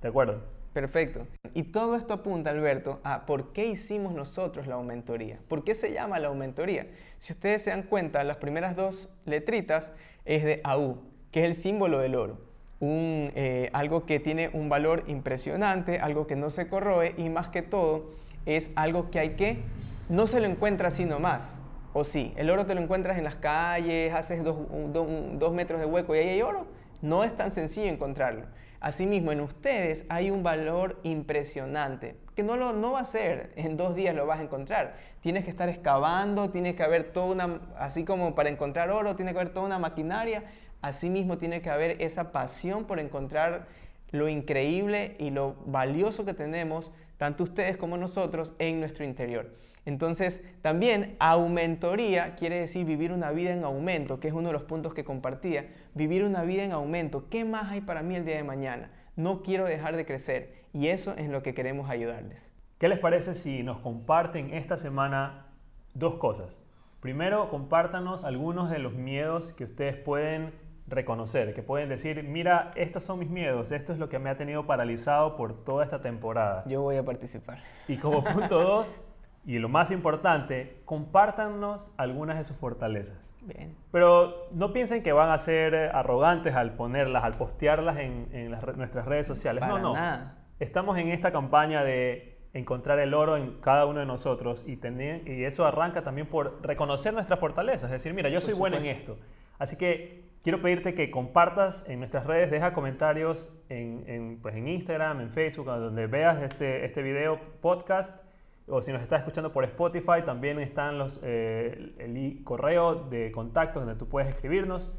¿De 0.00 0.08
acuerdo? 0.08 0.40
Perfecto. 0.72 1.26
Y 1.54 1.64
todo 1.64 1.96
esto 1.96 2.14
apunta, 2.14 2.50
Alberto, 2.50 3.00
a 3.02 3.26
por 3.26 3.52
qué 3.52 3.66
hicimos 3.66 4.14
nosotros 4.14 4.66
la 4.66 4.76
aumentoría. 4.76 5.40
¿Por 5.48 5.64
qué 5.64 5.74
se 5.74 5.92
llama 5.92 6.18
la 6.18 6.28
aumentoría? 6.28 6.86
Si 7.16 7.32
ustedes 7.32 7.62
se 7.62 7.70
dan 7.70 7.82
cuenta, 7.82 8.22
las 8.22 8.36
primeras 8.36 8.76
dos 8.76 9.12
letritas 9.24 9.92
es 10.24 10.44
de 10.44 10.60
AU, 10.62 11.02
que 11.30 11.40
es 11.40 11.46
el 11.46 11.54
símbolo 11.54 11.98
del 11.98 12.14
oro. 12.14 12.38
Un, 12.80 13.32
eh, 13.34 13.70
algo 13.72 14.06
que 14.06 14.20
tiene 14.20 14.50
un 14.52 14.68
valor 14.68 15.02
impresionante, 15.08 15.98
algo 15.98 16.26
que 16.26 16.36
no 16.36 16.50
se 16.50 16.68
corroe 16.68 17.14
y 17.16 17.28
más 17.28 17.48
que 17.48 17.62
todo 17.62 18.10
es 18.46 18.70
algo 18.76 19.10
que 19.10 19.18
hay 19.18 19.30
que, 19.30 19.62
no 20.08 20.26
se 20.26 20.40
lo 20.40 20.46
encuentra 20.46 20.88
así 20.88 21.04
nomás. 21.04 21.60
O 21.92 22.04
sí, 22.04 22.32
el 22.36 22.50
oro 22.50 22.66
te 22.66 22.74
lo 22.74 22.80
encuentras 22.80 23.18
en 23.18 23.24
las 23.24 23.36
calles, 23.36 24.12
haces 24.14 24.44
dos, 24.44 24.56
dos 24.92 25.52
metros 25.52 25.80
de 25.80 25.86
hueco 25.86 26.14
y 26.14 26.18
ahí 26.18 26.28
hay 26.28 26.42
oro. 26.42 26.66
No 27.00 27.24
es 27.24 27.36
tan 27.36 27.50
sencillo 27.50 27.88
encontrarlo. 27.88 28.46
Asimismo, 28.80 29.32
en 29.32 29.40
ustedes 29.40 30.06
hay 30.08 30.30
un 30.30 30.44
valor 30.44 31.00
impresionante, 31.02 32.16
que 32.36 32.44
no, 32.44 32.56
lo, 32.56 32.72
no 32.72 32.92
va 32.92 33.00
a 33.00 33.04
ser, 33.04 33.52
en 33.56 33.76
dos 33.76 33.96
días 33.96 34.14
lo 34.14 34.24
vas 34.24 34.38
a 34.38 34.44
encontrar. 34.44 34.94
Tienes 35.20 35.42
que 35.42 35.50
estar 35.50 35.68
excavando, 35.68 36.50
tiene 36.50 36.76
que 36.76 36.84
haber 36.84 37.02
toda 37.12 37.34
una, 37.34 37.60
así 37.76 38.04
como 38.04 38.36
para 38.36 38.50
encontrar 38.50 38.90
oro, 38.90 39.16
tiene 39.16 39.32
que 39.32 39.40
haber 39.40 39.52
toda 39.52 39.66
una 39.66 39.80
maquinaria, 39.80 40.44
asimismo 40.82 41.38
tiene 41.38 41.62
que 41.62 41.70
haber 41.70 42.00
esa 42.02 42.32
pasión 42.32 42.84
por 42.84 43.00
encontrar 43.00 43.66
lo 44.10 44.28
increíble 44.28 45.16
y 45.18 45.30
lo 45.30 45.56
valioso 45.66 46.24
que 46.24 46.34
tenemos, 46.34 46.90
tanto 47.16 47.44
ustedes 47.44 47.76
como 47.76 47.96
nosotros, 47.96 48.54
en 48.58 48.80
nuestro 48.80 49.04
interior. 49.04 49.54
Entonces, 49.84 50.42
también 50.60 51.16
aumentoría 51.18 52.34
quiere 52.34 52.60
decir 52.60 52.84
vivir 52.84 53.10
una 53.10 53.30
vida 53.30 53.52
en 53.52 53.64
aumento, 53.64 54.20
que 54.20 54.28
es 54.28 54.34
uno 54.34 54.48
de 54.48 54.52
los 54.52 54.64
puntos 54.64 54.92
que 54.92 55.04
compartía. 55.04 55.68
Vivir 55.94 56.24
una 56.24 56.42
vida 56.42 56.62
en 56.62 56.72
aumento. 56.72 57.28
¿Qué 57.30 57.44
más 57.44 57.70
hay 57.70 57.80
para 57.80 58.02
mí 58.02 58.14
el 58.14 58.26
día 58.26 58.36
de 58.36 58.44
mañana? 58.44 58.90
No 59.16 59.42
quiero 59.42 59.64
dejar 59.64 59.96
de 59.96 60.04
crecer 60.04 60.64
y 60.74 60.88
eso 60.88 61.14
es 61.16 61.28
lo 61.28 61.42
que 61.42 61.54
queremos 61.54 61.88
ayudarles. 61.88 62.52
¿Qué 62.78 62.88
les 62.88 62.98
parece 62.98 63.34
si 63.34 63.62
nos 63.62 63.78
comparten 63.78 64.52
esta 64.52 64.76
semana 64.76 65.46
dos 65.94 66.16
cosas? 66.16 66.60
Primero, 67.00 67.48
compártanos 67.48 68.24
algunos 68.24 68.70
de 68.70 68.78
los 68.80 68.92
miedos 68.92 69.52
que 69.54 69.64
ustedes 69.64 69.96
pueden 69.96 70.52
reconocer, 70.88 71.54
que 71.54 71.62
pueden 71.62 71.88
decir, 71.88 72.22
mira, 72.24 72.70
estos 72.74 73.04
son 73.04 73.18
mis 73.18 73.30
miedos, 73.30 73.70
esto 73.72 73.92
es 73.92 73.98
lo 73.98 74.08
que 74.08 74.18
me 74.18 74.30
ha 74.30 74.36
tenido 74.36 74.66
paralizado 74.66 75.36
por 75.36 75.64
toda 75.64 75.84
esta 75.84 76.00
temporada. 76.00 76.64
Yo 76.66 76.82
voy 76.82 76.96
a 76.96 77.04
participar. 77.04 77.58
Y 77.86 77.96
como 77.96 78.24
punto 78.24 78.58
dos, 78.62 78.96
y 79.44 79.58
lo 79.58 79.68
más 79.68 79.90
importante, 79.90 80.82
compártanos 80.84 81.88
algunas 81.96 82.36
de 82.38 82.44
sus 82.44 82.56
fortalezas. 82.56 83.34
Bien. 83.42 83.76
Pero 83.90 84.48
no 84.52 84.72
piensen 84.72 85.02
que 85.02 85.12
van 85.12 85.30
a 85.30 85.38
ser 85.38 85.74
arrogantes 85.74 86.54
al 86.54 86.74
ponerlas, 86.74 87.24
al 87.24 87.34
postearlas 87.34 87.96
en, 87.98 88.50
nuestras 88.76 89.06
redes 89.06 89.26
sociales. 89.26 89.66
no, 89.66 89.78
no. 89.78 89.94
Nada. 89.94 90.34
Estamos 90.58 90.98
en 90.98 91.08
esta 91.08 91.30
campaña 91.30 91.84
de 91.84 92.36
encontrar 92.52 92.98
el 92.98 93.14
oro 93.14 93.36
en 93.36 93.60
cada 93.60 93.86
uno 93.86 94.00
de 94.00 94.06
nosotros 94.06 94.64
y, 94.66 94.78
y 95.26 95.44
eso 95.44 95.64
arranca 95.64 96.02
también 96.02 96.26
por 96.26 96.60
reconocer 96.62 97.14
nuestras 97.14 97.38
fortalezas. 97.38 97.84
Es 97.84 98.02
decir, 98.02 98.12
mira, 98.12 98.28
yo 98.28 98.40
soy 98.40 98.54
bueno 98.54 98.76
en 98.76 98.86
esto. 98.86 99.16
Así 99.58 99.76
que 99.76 100.27
quiero 100.48 100.62
pedirte 100.62 100.94
que 100.94 101.10
compartas 101.10 101.84
en 101.88 101.98
nuestras 101.98 102.24
redes, 102.24 102.50
deja 102.50 102.72
comentarios 102.72 103.52
en, 103.68 104.38
pues 104.40 104.54
en 104.54 104.66
Instagram, 104.66 105.20
en 105.20 105.28
Facebook, 105.28 105.66
donde 105.66 106.06
veas 106.06 106.40
este, 106.40 106.86
este 106.86 107.02
video 107.02 107.38
podcast 107.60 108.18
o 108.66 108.80
si 108.80 108.90
nos 108.90 109.02
estás 109.02 109.20
escuchando 109.20 109.52
por 109.52 109.64
Spotify, 109.64 110.22
también 110.24 110.58
están 110.58 110.96
los, 110.96 111.20
eh, 111.22 111.92
el 111.98 112.42
correo 112.44 112.94
de 112.94 113.30
contactos 113.30 113.84
donde 113.84 113.98
tú 113.98 114.08
puedes 114.08 114.30
escribirnos. 114.30 114.90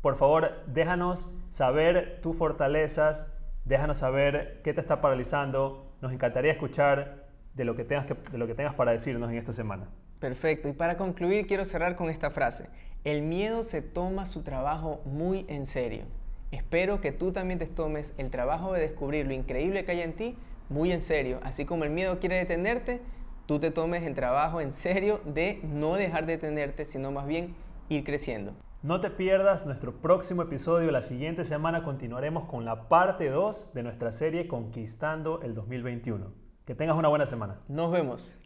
Por 0.00 0.16
favor, 0.16 0.62
déjanos 0.68 1.30
saber 1.50 2.20
tus 2.22 2.34
fortalezas, 2.38 3.30
déjanos 3.66 3.98
saber 3.98 4.62
qué 4.64 4.72
te 4.72 4.80
está 4.80 5.02
paralizando. 5.02 5.92
Nos 6.00 6.14
encantaría 6.14 6.50
escuchar 6.50 7.26
de 7.52 7.66
lo 7.66 7.76
que 7.76 7.84
tengas, 7.84 8.06
que, 8.06 8.14
de 8.14 8.38
lo 8.38 8.46
que 8.46 8.54
tengas 8.54 8.72
para 8.72 8.92
decirnos 8.92 9.28
en 9.28 9.36
esta 9.36 9.52
semana. 9.52 9.86
Perfecto. 10.24 10.70
Y 10.70 10.72
para 10.72 10.96
concluir, 10.96 11.46
quiero 11.46 11.66
cerrar 11.66 11.96
con 11.96 12.08
esta 12.08 12.30
frase. 12.30 12.70
El 13.04 13.20
miedo 13.20 13.62
se 13.62 13.82
toma 13.82 14.24
su 14.24 14.40
trabajo 14.40 15.02
muy 15.04 15.44
en 15.48 15.66
serio. 15.66 16.04
Espero 16.50 17.02
que 17.02 17.12
tú 17.12 17.30
también 17.30 17.58
te 17.58 17.66
tomes 17.66 18.14
el 18.16 18.30
trabajo 18.30 18.72
de 18.72 18.80
descubrir 18.80 19.26
lo 19.26 19.34
increíble 19.34 19.84
que 19.84 19.92
hay 19.92 20.00
en 20.00 20.14
ti 20.14 20.38
muy 20.70 20.92
en 20.92 21.02
serio. 21.02 21.40
Así 21.42 21.66
como 21.66 21.84
el 21.84 21.90
miedo 21.90 22.20
quiere 22.20 22.38
detenerte, 22.38 23.02
tú 23.44 23.58
te 23.58 23.70
tomes 23.70 24.04
el 24.04 24.14
trabajo 24.14 24.62
en 24.62 24.72
serio 24.72 25.20
de 25.26 25.60
no 25.62 25.96
dejar 25.96 26.24
de 26.24 26.38
detenerte, 26.38 26.86
sino 26.86 27.12
más 27.12 27.26
bien 27.26 27.54
ir 27.90 28.02
creciendo. 28.02 28.54
No 28.82 29.02
te 29.02 29.10
pierdas 29.10 29.66
nuestro 29.66 29.92
próximo 29.92 30.40
episodio. 30.40 30.90
La 30.90 31.02
siguiente 31.02 31.44
semana 31.44 31.82
continuaremos 31.82 32.46
con 32.46 32.64
la 32.64 32.88
parte 32.88 33.28
2 33.28 33.74
de 33.74 33.82
nuestra 33.82 34.10
serie 34.10 34.48
Conquistando 34.48 35.42
el 35.42 35.54
2021. 35.54 36.32
Que 36.64 36.74
tengas 36.74 36.96
una 36.96 37.08
buena 37.08 37.26
semana. 37.26 37.60
Nos 37.68 37.92
vemos. 37.92 38.40